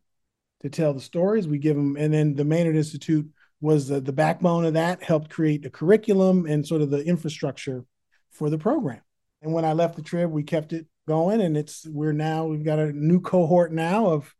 to 0.63 0.69
tell 0.69 0.93
the 0.93 1.02
stories 1.02 1.47
we 1.47 1.58
give 1.60 1.76
them 1.76 1.95
and 1.97 2.13
then 2.13 2.36
the 2.36 2.45
maynard 2.45 2.76
institute 2.76 3.28
was 3.62 3.88
the, 3.88 4.02
the 4.02 4.12
backbone 4.12 4.65
of 4.65 4.73
that 4.73 5.04
helped 5.04 5.30
create 5.30 5.63
the 5.63 5.69
curriculum 5.69 6.45
and 6.45 6.65
sort 6.65 6.82
of 6.82 6.89
the 6.89 7.04
infrastructure 7.06 7.86
for 8.32 8.49
the 8.49 8.58
program 8.58 9.02
and 9.43 9.54
when 9.54 9.65
I 9.65 9.73
left 9.73 9.97
the 9.97 10.02
trib, 10.02 10.32
we 10.32 10.43
kept 10.43 10.73
it 10.73 10.88
going, 11.06 11.41
and 11.41 11.58
it's 11.58 11.86
we're 11.86 12.13
now 12.13 12.45
we've 12.45 12.63
got 12.63 12.80
a 12.80 12.93
new 12.93 13.19
cohort 13.19 13.73
now 13.73 14.08
of 14.08 14.34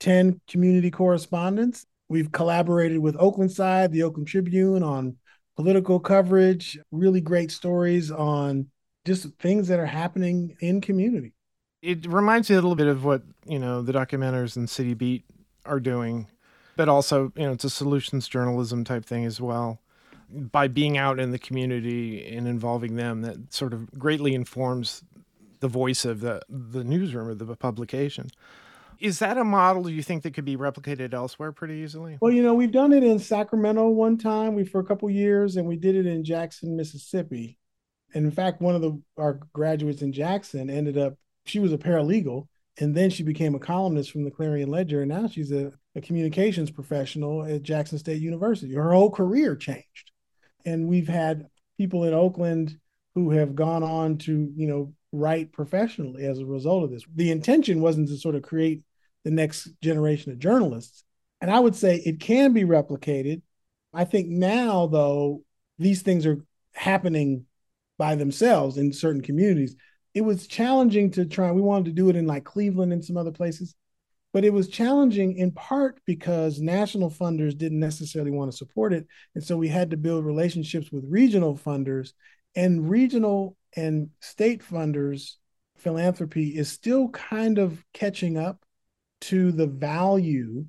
ten 0.00 0.40
community 0.48 0.90
correspondents. 0.90 1.86
We've 2.08 2.32
collaborated 2.32 2.98
with 2.98 3.14
Oaklandside, 3.16 3.92
the 3.92 4.02
Oakland 4.02 4.26
Tribune, 4.26 4.82
on 4.82 5.16
political 5.56 6.00
coverage, 6.00 6.78
really 6.90 7.20
great 7.20 7.52
stories 7.52 8.10
on 8.10 8.66
just 9.04 9.28
things 9.38 9.68
that 9.68 9.78
are 9.78 9.86
happening 9.86 10.56
in 10.60 10.80
community. 10.80 11.34
It 11.80 12.06
reminds 12.06 12.50
me 12.50 12.56
a 12.56 12.58
little 12.60 12.74
bit 12.74 12.88
of 12.88 13.04
what 13.04 13.22
you 13.46 13.60
know 13.60 13.80
the 13.80 13.92
documenters 13.92 14.56
and 14.56 14.68
City 14.68 14.94
Beat 14.94 15.24
are 15.68 15.80
doing, 15.80 16.26
but 16.76 16.88
also 16.88 17.32
you 17.36 17.44
know 17.46 17.52
it's 17.52 17.64
a 17.64 17.70
solutions 17.70 18.28
journalism 18.28 18.84
type 18.84 19.04
thing 19.04 19.24
as 19.24 19.40
well 19.40 19.80
by 20.30 20.68
being 20.68 20.98
out 20.98 21.18
in 21.18 21.30
the 21.30 21.38
community 21.38 22.26
and 22.26 22.46
involving 22.46 22.96
them 22.96 23.22
that 23.22 23.52
sort 23.52 23.72
of 23.72 23.90
greatly 23.98 24.34
informs 24.34 25.02
the 25.60 25.68
voice 25.68 26.04
of 26.04 26.20
the 26.20 26.40
the 26.48 26.84
newsroom 26.84 27.28
or 27.28 27.34
the 27.34 27.56
publication. 27.56 28.28
Is 29.00 29.20
that 29.20 29.38
a 29.38 29.44
model 29.44 29.84
do 29.84 29.90
you 29.90 30.02
think 30.02 30.24
that 30.24 30.34
could 30.34 30.44
be 30.44 30.56
replicated 30.56 31.14
elsewhere 31.14 31.52
pretty 31.52 31.74
easily? 31.74 32.18
Well, 32.20 32.32
you 32.32 32.42
know, 32.42 32.54
we've 32.54 32.72
done 32.72 32.92
it 32.92 33.04
in 33.04 33.20
Sacramento 33.20 33.88
one 33.90 34.18
time, 34.18 34.54
we 34.54 34.64
for 34.64 34.80
a 34.80 34.84
couple 34.84 35.08
years, 35.08 35.56
and 35.56 35.68
we 35.68 35.76
did 35.76 35.94
it 35.94 36.04
in 36.04 36.24
Jackson, 36.24 36.76
Mississippi. 36.76 37.58
And 38.12 38.24
in 38.24 38.32
fact, 38.32 38.60
one 38.60 38.74
of 38.74 38.80
the 38.80 39.00
our 39.16 39.40
graduates 39.52 40.02
in 40.02 40.12
Jackson 40.12 40.68
ended 40.68 40.98
up 40.98 41.14
she 41.44 41.60
was 41.60 41.72
a 41.72 41.78
paralegal 41.78 42.48
and 42.80 42.94
then 42.94 43.10
she 43.10 43.22
became 43.22 43.54
a 43.54 43.60
columnist 43.60 44.10
from 44.10 44.24
the 44.24 44.30
Clarion 44.30 44.70
Ledger, 44.70 45.02
and 45.02 45.10
now 45.10 45.26
she's 45.28 45.52
a, 45.52 45.72
a 45.94 46.00
communications 46.00 46.70
professional 46.70 47.44
at 47.44 47.62
Jackson 47.62 47.98
State 47.98 48.22
University. 48.22 48.74
Her 48.74 48.92
whole 48.92 49.10
career 49.10 49.56
changed 49.56 50.12
and 50.68 50.86
we've 50.86 51.08
had 51.08 51.48
people 51.76 52.04
in 52.04 52.14
Oakland 52.14 52.78
who 53.14 53.30
have 53.30 53.54
gone 53.54 53.82
on 53.82 54.18
to, 54.18 54.52
you 54.54 54.66
know, 54.66 54.92
write 55.12 55.52
professionally 55.52 56.26
as 56.26 56.38
a 56.38 56.46
result 56.46 56.84
of 56.84 56.90
this. 56.90 57.04
The 57.14 57.30
intention 57.30 57.80
wasn't 57.80 58.08
to 58.08 58.16
sort 58.16 58.34
of 58.34 58.42
create 58.42 58.82
the 59.24 59.30
next 59.30 59.70
generation 59.82 60.32
of 60.32 60.38
journalists. 60.38 61.04
And 61.40 61.50
I 61.50 61.58
would 61.58 61.74
say 61.74 61.96
it 61.96 62.20
can 62.20 62.52
be 62.52 62.64
replicated. 62.64 63.42
I 63.94 64.04
think 64.04 64.28
now, 64.28 64.86
though, 64.86 65.42
these 65.78 66.02
things 66.02 66.26
are 66.26 66.44
happening 66.74 67.46
by 67.96 68.14
themselves 68.14 68.76
in 68.76 68.92
certain 68.92 69.22
communities. 69.22 69.74
It 70.18 70.24
was 70.24 70.48
challenging 70.48 71.12
to 71.12 71.24
try. 71.26 71.52
We 71.52 71.60
wanted 71.60 71.84
to 71.84 71.92
do 71.92 72.08
it 72.10 72.16
in 72.16 72.26
like 72.26 72.42
Cleveland 72.42 72.92
and 72.92 73.04
some 73.04 73.16
other 73.16 73.30
places. 73.30 73.76
But 74.32 74.44
it 74.44 74.52
was 74.52 74.66
challenging 74.68 75.36
in 75.36 75.52
part 75.52 76.00
because 76.06 76.58
national 76.58 77.12
funders 77.12 77.56
didn't 77.56 77.78
necessarily 77.78 78.32
want 78.32 78.50
to 78.50 78.56
support 78.56 78.92
it. 78.92 79.06
And 79.36 79.44
so 79.44 79.56
we 79.56 79.68
had 79.68 79.92
to 79.92 79.96
build 79.96 80.24
relationships 80.24 80.90
with 80.90 81.04
regional 81.08 81.56
funders. 81.56 82.14
And 82.56 82.90
regional 82.90 83.56
and 83.76 84.10
state 84.20 84.60
funders, 84.60 85.34
philanthropy 85.76 86.48
is 86.48 86.68
still 86.68 87.10
kind 87.10 87.58
of 87.58 87.84
catching 87.94 88.36
up 88.36 88.64
to 89.20 89.52
the 89.52 89.68
value 89.68 90.66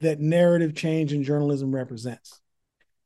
that 0.00 0.18
narrative 0.18 0.74
change 0.74 1.12
in 1.12 1.22
journalism 1.22 1.72
represents. 1.72 2.40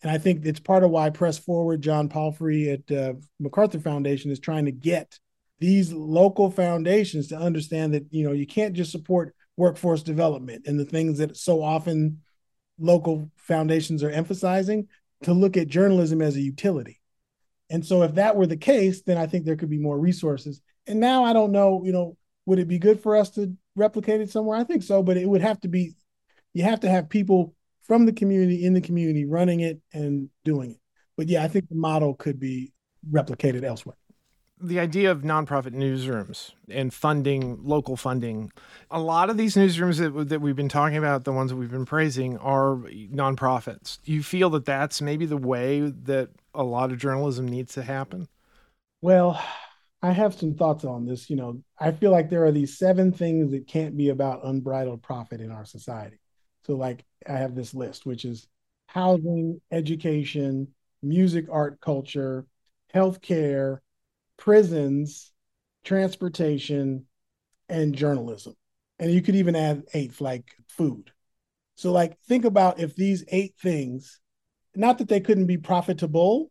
And 0.03 0.11
I 0.11 0.17
think 0.17 0.47
it's 0.47 0.59
part 0.59 0.85
of 0.85 0.91
why 0.91 1.11
Press 1.11 1.37
Forward, 1.37 1.83
John 1.83 2.09
Palfrey 2.09 2.71
at 2.71 2.91
uh, 2.91 3.13
MacArthur 3.39 3.81
Foundation 3.81 4.31
is 4.31 4.41
trying 4.41 4.65
to 4.65 4.73
get 4.73 5.19
these 5.59 5.93
local 5.93 6.51
foundations 6.51 7.29
to 7.29 7.37
understand 7.37 7.95
that 7.95 8.07
you 8.11 8.25
know 8.25 8.33
you 8.33 8.47
can't 8.47 8.75
just 8.75 8.93
support 8.93 9.35
workforce 9.57 10.03
development 10.03 10.67
and 10.67 10.79
the 10.79 10.85
things 10.85 11.19
that 11.19 11.37
so 11.37 11.63
often 11.63 12.21
local 12.79 13.31
foundations 13.37 14.03
are 14.03 14.11
emphasizing 14.11 14.87
to 15.23 15.33
look 15.33 15.57
at 15.57 15.69
journalism 15.69 16.21
as 16.21 16.37
a 16.37 16.41
utility. 16.41 17.01
And 17.71 17.85
so 17.85 18.03
if 18.03 18.15
that 18.15 18.37
were 18.37 18.47
the 18.47 18.57
case, 18.57 19.03
then 19.03 19.17
I 19.17 19.27
think 19.27 19.45
there 19.45 19.57
could 19.57 19.71
be 19.71 19.79
more 19.79 19.99
resources. 19.99 20.61
And 20.87 21.01
now 21.01 21.25
I 21.25 21.33
don't 21.33 21.53
know, 21.53 21.83
you 21.85 21.93
know, 21.93 22.17
would 22.45 22.59
it 22.59 22.69
be 22.69 22.79
good 22.79 23.01
for 23.01 23.17
us 23.17 23.31
to 23.31 23.53
replicate 23.75 24.21
it 24.21 24.31
somewhere? 24.31 24.59
I 24.59 24.65
think 24.65 24.83
so, 24.83 25.03
but 25.03 25.17
it 25.17 25.27
would 25.27 25.41
have 25.41 25.61
to 25.63 25.69
be 25.69 25.95
you 26.53 26.63
have 26.63 26.81
to 26.81 26.89
have 26.89 27.09
people 27.09 27.55
from 27.83 28.07
the 28.07 28.13
community 28.13 28.65
in 28.65 28.73
the 28.73 28.81
community 28.81 29.25
running 29.25 29.61
it 29.61 29.81
and 29.93 30.29
doing 30.45 30.71
it. 30.73 30.81
But 31.17 31.29
yeah, 31.29 31.43
I 31.43 31.49
think 31.49 31.69
the 31.69 31.75
model 31.75 32.15
could 32.15 32.41
be 32.41 32.73
replicated 33.11 33.63
elsewhere. 33.63 33.97
The 34.61 34.81
idea 34.81 35.11
of 35.11 35.23
nonprofit 35.23 35.73
newsrooms 35.73 36.53
and 36.69 36.93
funding, 36.93 37.59
local 37.63 37.97
funding. 37.97 38.51
A 38.91 39.01
lot 39.01 39.29
of 39.29 39.37
these 39.37 39.55
newsrooms 39.55 39.99
that, 39.99 40.29
that 40.29 40.41
we've 40.41 40.57
been 40.57 40.69
talking 40.69 40.97
about, 40.97 41.25
the 41.25 41.33
ones 41.33 41.51
that 41.51 41.57
we've 41.57 41.71
been 41.71 41.85
praising, 41.85 42.39
are 42.39 42.77
nonprofits. 42.77 43.99
You 44.05 44.23
feel 44.23 44.49
that 44.51 44.65
that's 44.65 45.03
maybe 45.03 45.27
the 45.27 45.37
way 45.37 45.81
that 46.05 46.31
a 46.55 46.65
lot 46.65 46.91
of 46.91 46.99
journalism 46.99 47.47
needs 47.47 47.75
to 47.75 47.83
happen? 47.83 48.29
Well, 49.03 49.43
I 50.03 50.13
have 50.13 50.35
some 50.35 50.55
thoughts 50.55 50.85
on 50.85 51.07
this. 51.07 51.29
You 51.29 51.37
know, 51.37 51.63
I 51.79 51.93
feel 51.93 52.11
like 52.11 52.31
there 52.31 52.45
are 52.45 52.53
these 52.53 52.79
seven 52.79 53.13
things 53.13 53.51
that 53.51 53.67
can't 53.67 53.97
be 53.97 54.09
about 54.09 54.45
unbridled 54.45 55.03
profit 55.03 55.41
in 55.41 55.51
our 55.51 55.65
society. 55.65 56.19
So, 56.65 56.75
like, 56.75 57.05
I 57.29 57.35
have 57.35 57.55
this 57.55 57.75
list, 57.75 58.07
which 58.07 58.25
is 58.25 58.47
housing, 58.87 59.61
education, 59.71 60.69
music, 61.03 61.47
art, 61.51 61.81
culture, 61.81 62.47
healthcare, 62.95 63.79
prisons, 64.37 65.33
transportation, 65.85 67.07
and 67.69 67.95
journalism. 67.95 68.55
And 68.99 69.13
you 69.13 69.23
could 69.23 69.37
even 69.37 69.57
add 69.57 69.85
eighth, 69.95 70.21
like 70.21 70.45
food. 70.69 71.11
So, 71.75 71.93
like, 71.93 72.19
think 72.27 72.45
about 72.45 72.81
if 72.81 72.97
these 72.97 73.25
eight 73.29 73.55
things, 73.61 74.21
not 74.75 74.99
that 74.99 75.09
they 75.09 75.21
couldn't 75.21 75.47
be 75.47 75.59
profitable, 75.59 76.51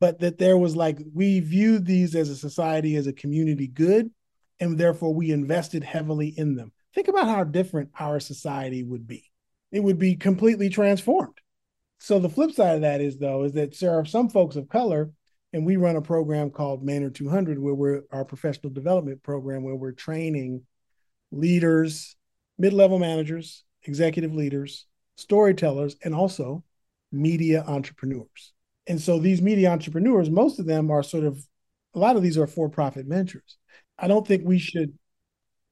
but 0.00 0.20
that 0.20 0.38
there 0.38 0.58
was 0.58 0.76
like, 0.76 0.98
we 1.14 1.40
viewed 1.40 1.86
these 1.86 2.14
as 2.14 2.28
a 2.28 2.36
society, 2.36 2.96
as 2.96 3.06
a 3.06 3.12
community 3.12 3.66
good, 3.66 4.10
and 4.60 4.76
therefore 4.76 5.14
we 5.14 5.30
invested 5.30 5.82
heavily 5.82 6.34
in 6.36 6.54
them. 6.54 6.72
Think 6.94 7.08
about 7.08 7.26
how 7.26 7.44
different 7.44 7.90
our 7.98 8.20
society 8.20 8.82
would 8.82 9.06
be. 9.06 9.24
It 9.72 9.80
would 9.80 9.98
be 9.98 10.16
completely 10.16 10.68
transformed. 10.68 11.38
So, 11.98 12.18
the 12.18 12.28
flip 12.28 12.52
side 12.52 12.76
of 12.76 12.80
that 12.82 13.00
is, 13.00 13.18
though, 13.18 13.44
is 13.44 13.52
that 13.54 13.78
there 13.78 13.98
are 13.98 14.04
some 14.04 14.28
folks 14.28 14.56
of 14.56 14.68
color 14.68 15.10
and 15.56 15.64
we 15.64 15.76
run 15.76 15.96
a 15.96 16.02
program 16.02 16.50
called 16.50 16.84
Maynard 16.84 17.14
200 17.14 17.58
where 17.58 17.74
we're 17.74 18.02
our 18.12 18.26
professional 18.26 18.70
development 18.70 19.22
program 19.22 19.62
where 19.62 19.74
we're 19.74 19.92
training 19.92 20.62
leaders 21.32 22.14
mid-level 22.58 22.98
managers 22.98 23.64
executive 23.84 24.34
leaders 24.34 24.84
storytellers 25.16 25.96
and 26.04 26.14
also 26.14 26.62
media 27.10 27.64
entrepreneurs. 27.66 28.52
And 28.86 29.00
so 29.00 29.18
these 29.18 29.40
media 29.40 29.70
entrepreneurs 29.70 30.28
most 30.28 30.58
of 30.58 30.66
them 30.66 30.90
are 30.90 31.02
sort 31.02 31.24
of 31.24 31.42
a 31.94 31.98
lot 31.98 32.16
of 32.16 32.22
these 32.22 32.36
are 32.36 32.46
for-profit 32.46 33.06
ventures 33.06 33.56
i 33.98 34.06
don't 34.06 34.26
think 34.26 34.42
we 34.44 34.58
should 34.58 34.92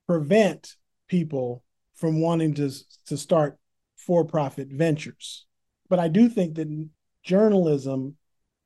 prevent 0.06 0.76
people 1.08 1.62
from 1.94 2.22
wanting 2.22 2.54
to, 2.54 2.70
to 3.06 3.18
start 3.18 3.58
for-profit 3.98 4.68
ventures. 4.70 5.44
But 5.90 5.98
i 5.98 6.08
do 6.08 6.30
think 6.30 6.54
that 6.54 6.88
journalism 7.22 8.16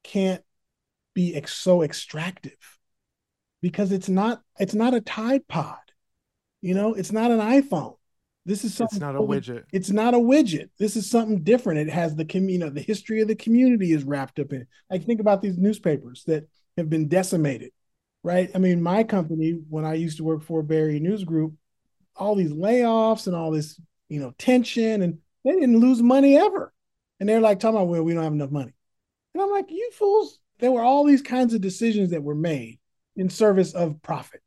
can't 0.04 0.44
be 1.18 1.34
ex- 1.34 1.52
so 1.52 1.82
extractive 1.82 2.78
because 3.60 3.90
it's 3.90 4.08
not 4.08 4.40
it's 4.60 4.74
not 4.74 4.94
a 4.94 5.00
Tide 5.00 5.48
Pod, 5.48 5.74
you 6.60 6.74
know, 6.74 6.94
it's 6.94 7.10
not 7.10 7.32
an 7.32 7.40
iPhone. 7.40 7.96
This 8.46 8.64
is 8.64 8.72
something. 8.72 8.98
It's 8.98 9.00
not 9.00 9.16
a 9.16 9.20
widget. 9.20 9.64
It's 9.72 9.90
not 9.90 10.14
a 10.14 10.18
widget. 10.18 10.68
This 10.78 10.94
is 10.94 11.10
something 11.10 11.42
different. 11.42 11.80
It 11.80 11.92
has 11.92 12.14
the 12.14 12.24
community, 12.24 12.52
you 12.52 12.58
know 12.60 12.70
the 12.70 12.80
history 12.80 13.20
of 13.20 13.26
the 13.26 13.34
community 13.34 13.90
is 13.90 14.04
wrapped 14.04 14.38
up 14.38 14.52
in 14.52 14.60
it. 14.60 14.68
Like 14.88 15.04
think 15.04 15.18
about 15.18 15.42
these 15.42 15.58
newspapers 15.58 16.22
that 16.28 16.48
have 16.76 16.88
been 16.88 17.08
decimated, 17.08 17.72
right? 18.22 18.48
I 18.54 18.58
mean, 18.58 18.80
my 18.80 19.02
company 19.02 19.58
when 19.68 19.84
I 19.84 19.94
used 19.94 20.18
to 20.18 20.24
work 20.24 20.44
for 20.44 20.62
Bay 20.62 20.76
Area 20.76 21.00
News 21.00 21.24
Group, 21.24 21.54
all 22.14 22.36
these 22.36 22.52
layoffs 22.52 23.26
and 23.26 23.34
all 23.34 23.50
this 23.50 23.80
you 24.08 24.20
know 24.20 24.32
tension, 24.38 25.02
and 25.02 25.18
they 25.44 25.50
didn't 25.50 25.80
lose 25.80 26.00
money 26.00 26.36
ever. 26.38 26.72
And 27.18 27.28
they're 27.28 27.40
like 27.40 27.58
talking 27.58 27.76
about, 27.76 27.88
well, 27.88 28.04
we 28.04 28.14
don't 28.14 28.22
have 28.22 28.32
enough 28.32 28.52
money. 28.52 28.72
And 29.34 29.42
I'm 29.42 29.50
like, 29.50 29.66
you 29.68 29.90
fools, 29.98 30.38
there 30.58 30.72
were 30.72 30.82
all 30.82 31.04
these 31.04 31.22
kinds 31.22 31.54
of 31.54 31.60
decisions 31.60 32.10
that 32.10 32.22
were 32.22 32.34
made 32.34 32.78
in 33.16 33.30
service 33.30 33.72
of 33.72 34.00
profit. 34.02 34.40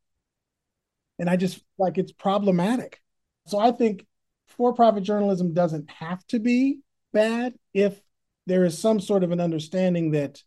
And 1.20 1.30
I 1.30 1.36
just 1.36 1.62
like 1.78 1.98
it's 1.98 2.12
problematic. 2.12 3.00
So 3.48 3.60
I 3.60 3.72
think 3.72 4.06
for 4.48 4.74
profit 4.74 5.04
journalism 5.04 5.54
doesn't 5.54 5.90
have 5.90 6.26
to 6.28 6.40
be 6.40 6.80
bad 7.14 7.54
if 7.74 8.00
there 8.48 8.64
is 8.66 8.78
some 8.78 9.00
sort 9.00 9.24
of 9.24 9.32
an 9.32 9.40
understanding 9.40 10.12
that 10.12 10.42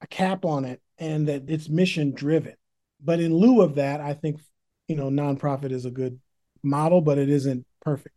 a 0.00 0.06
cap 0.06 0.44
on 0.44 0.64
it 0.64 0.80
and 0.98 1.28
that 1.28 1.44
it's 1.48 1.68
mission 1.68 2.12
driven. 2.12 2.54
But 3.02 3.20
in 3.20 3.34
lieu 3.34 3.62
of 3.62 3.76
that, 3.76 4.00
I 4.00 4.14
think, 4.14 4.40
you 4.88 4.96
know, 4.96 5.08
nonprofit 5.08 5.70
is 5.70 5.84
a 5.84 5.90
good 5.90 6.18
model, 6.62 7.00
but 7.00 7.18
it 7.18 7.28
isn't 7.28 7.66
perfect. 7.80 8.14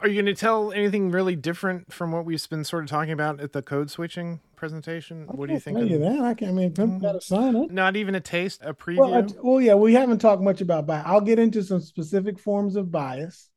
Are 0.00 0.08
you 0.08 0.14
going 0.22 0.34
to 0.34 0.38
tell 0.38 0.72
anything 0.72 1.10
really 1.10 1.36
different 1.36 1.92
from 1.92 2.12
what 2.12 2.24
we've 2.24 2.48
been 2.48 2.64
sort 2.64 2.84
of 2.84 2.90
talking 2.90 3.12
about 3.12 3.40
at 3.40 3.52
the 3.52 3.62
code 3.62 3.90
switching 3.90 4.40
presentation? 4.56 5.26
What 5.26 5.48
do 5.48 5.54
you 5.54 5.60
think? 5.60 5.78
You 5.78 5.98
that 5.98 6.20
I 6.20 6.34
can. 6.34 6.48
I 6.48 6.52
mean, 6.52 6.72
got 6.72 7.12
to 7.12 7.18
mm. 7.18 7.22
sign 7.22 7.56
up. 7.56 7.70
Not 7.70 7.96
even 7.96 8.14
a 8.14 8.20
taste, 8.20 8.60
a 8.64 8.74
preview. 8.74 8.98
Well, 8.98 9.14
I, 9.14 9.20
well, 9.20 9.36
oh, 9.42 9.58
yeah, 9.58 9.74
we 9.74 9.94
haven't 9.94 10.18
talked 10.18 10.42
much 10.42 10.60
about 10.60 10.86
bias. 10.86 11.04
I'll 11.06 11.20
get 11.20 11.38
into 11.38 11.62
some 11.62 11.80
specific 11.80 12.38
forms 12.38 12.76
of 12.76 12.90
bias. 12.90 13.48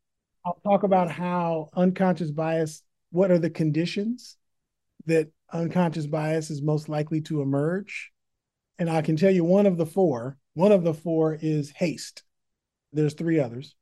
I'll 0.46 0.60
talk 0.64 0.84
about 0.84 1.12
how 1.12 1.70
unconscious 1.76 2.32
bias. 2.32 2.84
What 3.12 3.32
are 3.32 3.40
the 3.40 3.50
conditions 3.50 4.38
that 5.06 5.32
unconscious 5.52 6.06
bias 6.06 6.50
is 6.50 6.62
most 6.62 6.90
likely 6.90 7.22
to 7.22 7.42
emerge? 7.42 8.12
And 8.78 8.90
I 8.90 9.02
can 9.02 9.16
tell 9.16 9.32
you 9.32 9.44
one 9.44 9.66
of 9.66 9.78
the 9.78 9.86
four. 9.86 10.38
One 10.54 10.72
of 10.72 10.84
the 10.84 10.94
four 10.94 11.38
is 11.40 11.72
haste. 11.72 12.24
There's 12.94 13.14
three 13.14 13.40
others. 13.40 13.76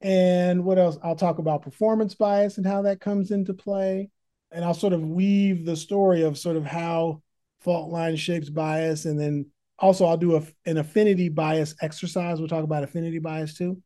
And 0.00 0.64
what 0.64 0.78
else? 0.78 0.98
I'll 1.02 1.16
talk 1.16 1.38
about 1.38 1.62
performance 1.62 2.14
bias 2.14 2.56
and 2.56 2.66
how 2.66 2.82
that 2.82 3.00
comes 3.00 3.30
into 3.30 3.54
play. 3.54 4.10
And 4.50 4.64
I'll 4.64 4.74
sort 4.74 4.92
of 4.92 5.02
weave 5.02 5.64
the 5.64 5.76
story 5.76 6.22
of 6.22 6.38
sort 6.38 6.56
of 6.56 6.64
how 6.64 7.22
fault 7.60 7.90
line 7.90 8.16
shapes 8.16 8.48
bias. 8.48 9.04
And 9.04 9.20
then 9.20 9.46
also 9.78 10.06
I'll 10.06 10.16
do 10.16 10.36
a, 10.36 10.42
an 10.66 10.78
affinity 10.78 11.28
bias 11.28 11.74
exercise. 11.80 12.38
We'll 12.38 12.48
talk 12.48 12.64
about 12.64 12.84
affinity 12.84 13.18
bias 13.18 13.54
too. 13.54 13.82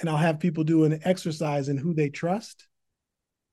And 0.00 0.10
I'll 0.10 0.16
have 0.16 0.40
people 0.40 0.64
do 0.64 0.84
an 0.84 1.00
exercise 1.04 1.68
in 1.68 1.76
who 1.76 1.94
they 1.94 2.08
trust. 2.08 2.66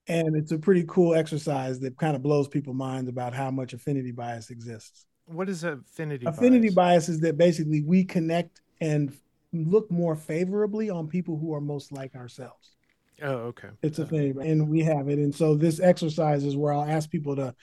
And 0.08 0.36
it's 0.36 0.50
a 0.50 0.58
pretty 0.58 0.84
cool 0.88 1.14
exercise 1.14 1.78
that 1.80 1.96
kind 1.96 2.16
of 2.16 2.22
blows 2.22 2.48
people's 2.48 2.76
minds 2.76 3.08
about 3.08 3.34
how 3.34 3.50
much 3.52 3.72
affinity 3.72 4.10
bias 4.10 4.50
exists. 4.50 5.06
What 5.26 5.48
is 5.48 5.62
affinity 5.62 6.26
affinity 6.26 6.70
bias? 6.70 6.74
bias 6.74 7.08
is 7.08 7.20
that 7.20 7.38
basically 7.38 7.82
we 7.82 8.04
connect 8.04 8.60
and 8.80 9.16
look 9.52 9.90
more 9.90 10.16
favorably 10.16 10.90
on 10.90 11.06
people 11.06 11.38
who 11.38 11.54
are 11.54 11.60
most 11.60 11.92
like 11.92 12.16
ourselves. 12.16 12.71
Oh, 13.20 13.34
okay. 13.48 13.68
It's 13.82 13.98
a 13.98 14.06
thing, 14.06 14.36
and 14.40 14.68
we 14.68 14.80
have 14.80 15.08
it. 15.08 15.18
And 15.18 15.34
so 15.34 15.54
this 15.54 15.80
exercise 15.80 16.44
is 16.44 16.56
where 16.56 16.72
I'll 16.72 16.88
ask 16.88 17.10
people 17.10 17.36
to 17.36 17.54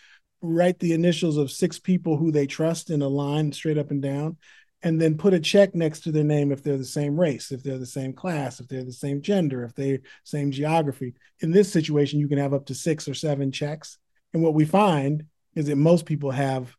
write 0.42 0.80
the 0.80 0.94
initials 0.94 1.38
of 1.38 1.52
six 1.52 1.80
people 1.80 2.18
who 2.18 2.32
they 2.32 2.48
trust 2.48 2.90
in 2.90 3.02
a 3.02 3.08
line 3.08 3.52
straight 3.52 3.78
up 3.78 3.92
and 3.92 4.02
down, 4.02 4.38
and 4.82 5.02
then 5.02 5.18
put 5.18 5.34
a 5.34 5.40
check 5.40 5.76
next 5.76 6.02
to 6.02 6.12
their 6.12 6.24
name 6.24 6.52
if 6.52 6.64
they're 6.64 6.78
the 6.78 6.86
same 6.86 7.20
race, 7.20 7.52
if 7.52 7.64
they're 7.64 7.78
the 7.78 7.86
same 7.86 8.14
class, 8.14 8.60
if 8.60 8.68
they're 8.68 8.86
the 8.86 8.94
same 8.94 9.22
gender, 9.22 9.64
if 9.64 9.76
they're 9.76 10.00
same 10.24 10.52
geography. 10.52 11.14
In 11.42 11.52
this 11.52 11.72
situation, 11.72 12.20
you 12.20 12.30
can 12.30 12.38
have 12.38 12.54
up 12.54 12.66
to 12.68 12.76
six 12.76 13.08
or 13.08 13.14
seven 13.14 13.52
checks. 13.52 13.98
And 14.34 14.42
what 14.42 14.54
we 14.54 14.66
find 14.66 15.26
is 15.56 15.66
that 15.66 15.76
most 15.76 16.06
people 16.06 16.32
have 16.32 16.74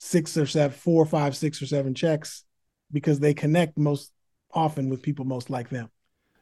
six 0.00 0.36
or 0.36 0.46
seven, 0.46 0.76
four, 0.76 1.04
five, 1.04 1.36
six 1.36 1.60
or 1.60 1.66
seven 1.66 1.94
checks 1.94 2.44
because 2.92 3.20
they 3.20 3.34
connect 3.34 3.76
most 3.76 4.12
often 4.52 4.88
with 4.88 5.02
people 5.02 5.24
most 5.24 5.50
like 5.50 5.68
them. 5.68 5.90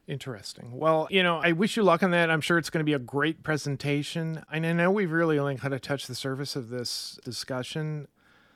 Interesting. 0.07 0.77
Well, 0.77 1.07
you 1.09 1.23
know, 1.23 1.41
I 1.43 1.51
wish 1.51 1.75
you 1.75 1.83
luck 1.83 2.03
on 2.03 2.11
that. 2.11 2.29
I'm 2.29 2.41
sure 2.41 2.59
it's 2.59 2.69
going 2.69 2.81
to 2.81 2.85
be 2.85 2.93
a 2.93 2.99
great 2.99 3.41
presentation. 3.41 4.43
And 4.51 4.65
I 4.65 4.73
know 4.73 4.91
we've 4.91 5.11
really 5.11 5.39
only 5.39 5.57
kind 5.57 5.73
of 5.73 5.81
touched 5.81 6.07
the 6.07 6.15
surface 6.15 6.55
of 6.55 6.69
this 6.69 7.19
discussion. 7.23 8.07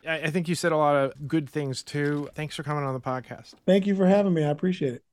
I, 0.07 0.21
I 0.21 0.29
think 0.29 0.47
you 0.47 0.53
said 0.53 0.71
a 0.71 0.77
lot 0.77 0.95
of 0.95 1.27
good 1.27 1.49
things 1.49 1.81
too. 1.81 2.29
Thanks 2.35 2.55
for 2.55 2.61
coming 2.61 2.83
on 2.83 2.93
the 2.93 2.99
podcast. 2.99 3.55
Thank 3.65 3.87
you 3.87 3.95
for 3.95 4.05
having 4.05 4.33
me. 4.33 4.43
I 4.43 4.49
appreciate 4.49 4.93
it. 4.93 5.03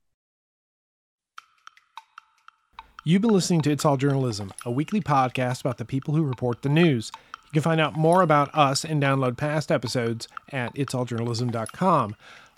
You've 3.03 3.21
been 3.21 3.31
listening 3.31 3.61
to 3.61 3.71
It's 3.71 3.85
All 3.85 3.95
Journalism, 3.95 4.51
a 4.65 4.71
weekly 4.71 4.99
podcast 4.99 5.61
about 5.61 5.77
the 5.77 5.85
people 5.85 6.13
who 6.13 6.23
report 6.23 6.61
the 6.61 6.69
news. 6.69 7.11
You 7.45 7.53
can 7.53 7.61
find 7.61 7.79
out 7.79 7.95
more 7.95 8.21
about 8.21 8.53
us 8.53 8.83
and 8.83 9.01
download 9.01 9.37
past 9.37 9.71
episodes 9.71 10.27
at 10.51 10.75
itsalljournalism.com. 10.75 12.15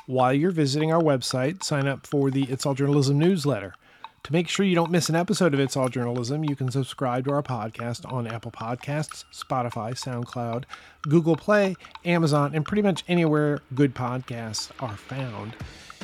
While 0.10 0.34
you're 0.34 0.50
visiting 0.50 0.92
our 0.92 1.04
website, 1.04 1.62
sign 1.62 1.88
up 1.88 2.08
for 2.08 2.32
the 2.32 2.46
It's 2.46 2.66
All 2.66 2.74
Journalism 2.74 3.20
newsletter. 3.20 3.76
To 4.24 4.34
make 4.34 4.48
sure 4.48 4.66
you 4.66 4.74
don't 4.74 4.90
miss 4.90 5.08
an 5.08 5.14
episode 5.16 5.54
of 5.54 5.60
It's 5.60 5.78
All 5.78 5.88
Journalism, 5.88 6.44
you 6.44 6.56
can 6.56 6.72
subscribe 6.72 7.26
to 7.26 7.32
our 7.34 7.44
podcast 7.44 8.12
on 8.12 8.26
Apple 8.26 8.50
Podcasts, 8.50 9.26
Spotify, 9.32 9.92
SoundCloud, 9.92 10.64
Google 11.04 11.36
Play, 11.36 11.76
Amazon, 12.06 12.56
and 12.56 12.66
pretty 12.66 12.82
much 12.82 13.04
anywhere 13.08 13.62
good 13.76 13.94
podcasts 13.94 14.72
are 14.80 14.98
found. 14.98 15.54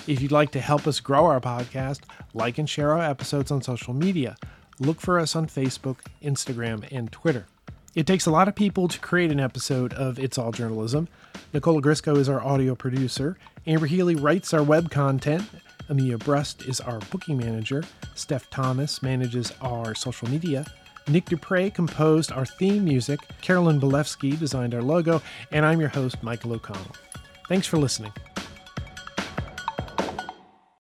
If 0.06 0.22
you'd 0.22 0.32
like 0.32 0.52
to 0.52 0.62
help 0.62 0.86
us 0.86 1.00
grow 1.00 1.26
our 1.26 1.42
podcast, 1.42 2.02
like 2.36 2.60
and 2.60 2.70
share 2.70 2.92
our 2.92 3.02
episodes 3.02 3.50
on 3.50 3.64
social 3.64 3.96
media. 3.96 4.36
Look 4.78 5.02
for 5.02 5.20
us 5.20 5.36
on 5.36 5.48
Facebook, 5.48 5.98
Instagram, 6.22 6.88
and 6.92 7.12
Twitter. 7.12 7.48
It 7.96 8.06
takes 8.06 8.26
a 8.26 8.32
lot 8.32 8.50
of 8.50 8.56
people 8.56 8.90
to 8.90 9.00
create 9.00 9.32
an 9.32 9.40
episode 9.40 9.94
of 9.94 10.20
It's 10.20 10.38
All 10.38 10.52
Journalism. 10.52 11.08
Nicola 11.54 11.80
Grisco 11.80 12.18
is 12.18 12.28
our 12.28 12.44
audio 12.44 12.76
producer. 12.76 13.38
Amber 13.66 13.86
Healy 13.86 14.16
writes 14.16 14.54
our 14.54 14.62
web 14.64 14.92
content. 14.92 15.48
Amelia 15.88 16.18
Brust 16.18 16.64
is 16.64 16.82
our 16.82 17.00
booking 17.10 17.38
manager. 17.38 17.86
Steph 18.14 18.50
Thomas 18.50 19.02
manages 19.02 19.54
our 19.62 19.96
social 19.96 20.30
media. 20.30 20.66
Nick 21.08 21.24
Dupre 21.24 21.70
composed 21.70 22.34
our 22.34 22.46
theme 22.46 22.84
music. 22.84 23.22
Carolyn 23.42 23.80
Belevsky 23.80 24.38
designed 24.38 24.76
our 24.76 24.82
logo. 24.82 25.22
And 25.54 25.66
I'm 25.66 25.80
your 25.80 25.88
host, 25.88 26.22
Michael 26.22 26.52
O'Connell. 26.52 26.98
Thanks 27.48 27.66
for 27.66 27.78
listening. 27.78 28.12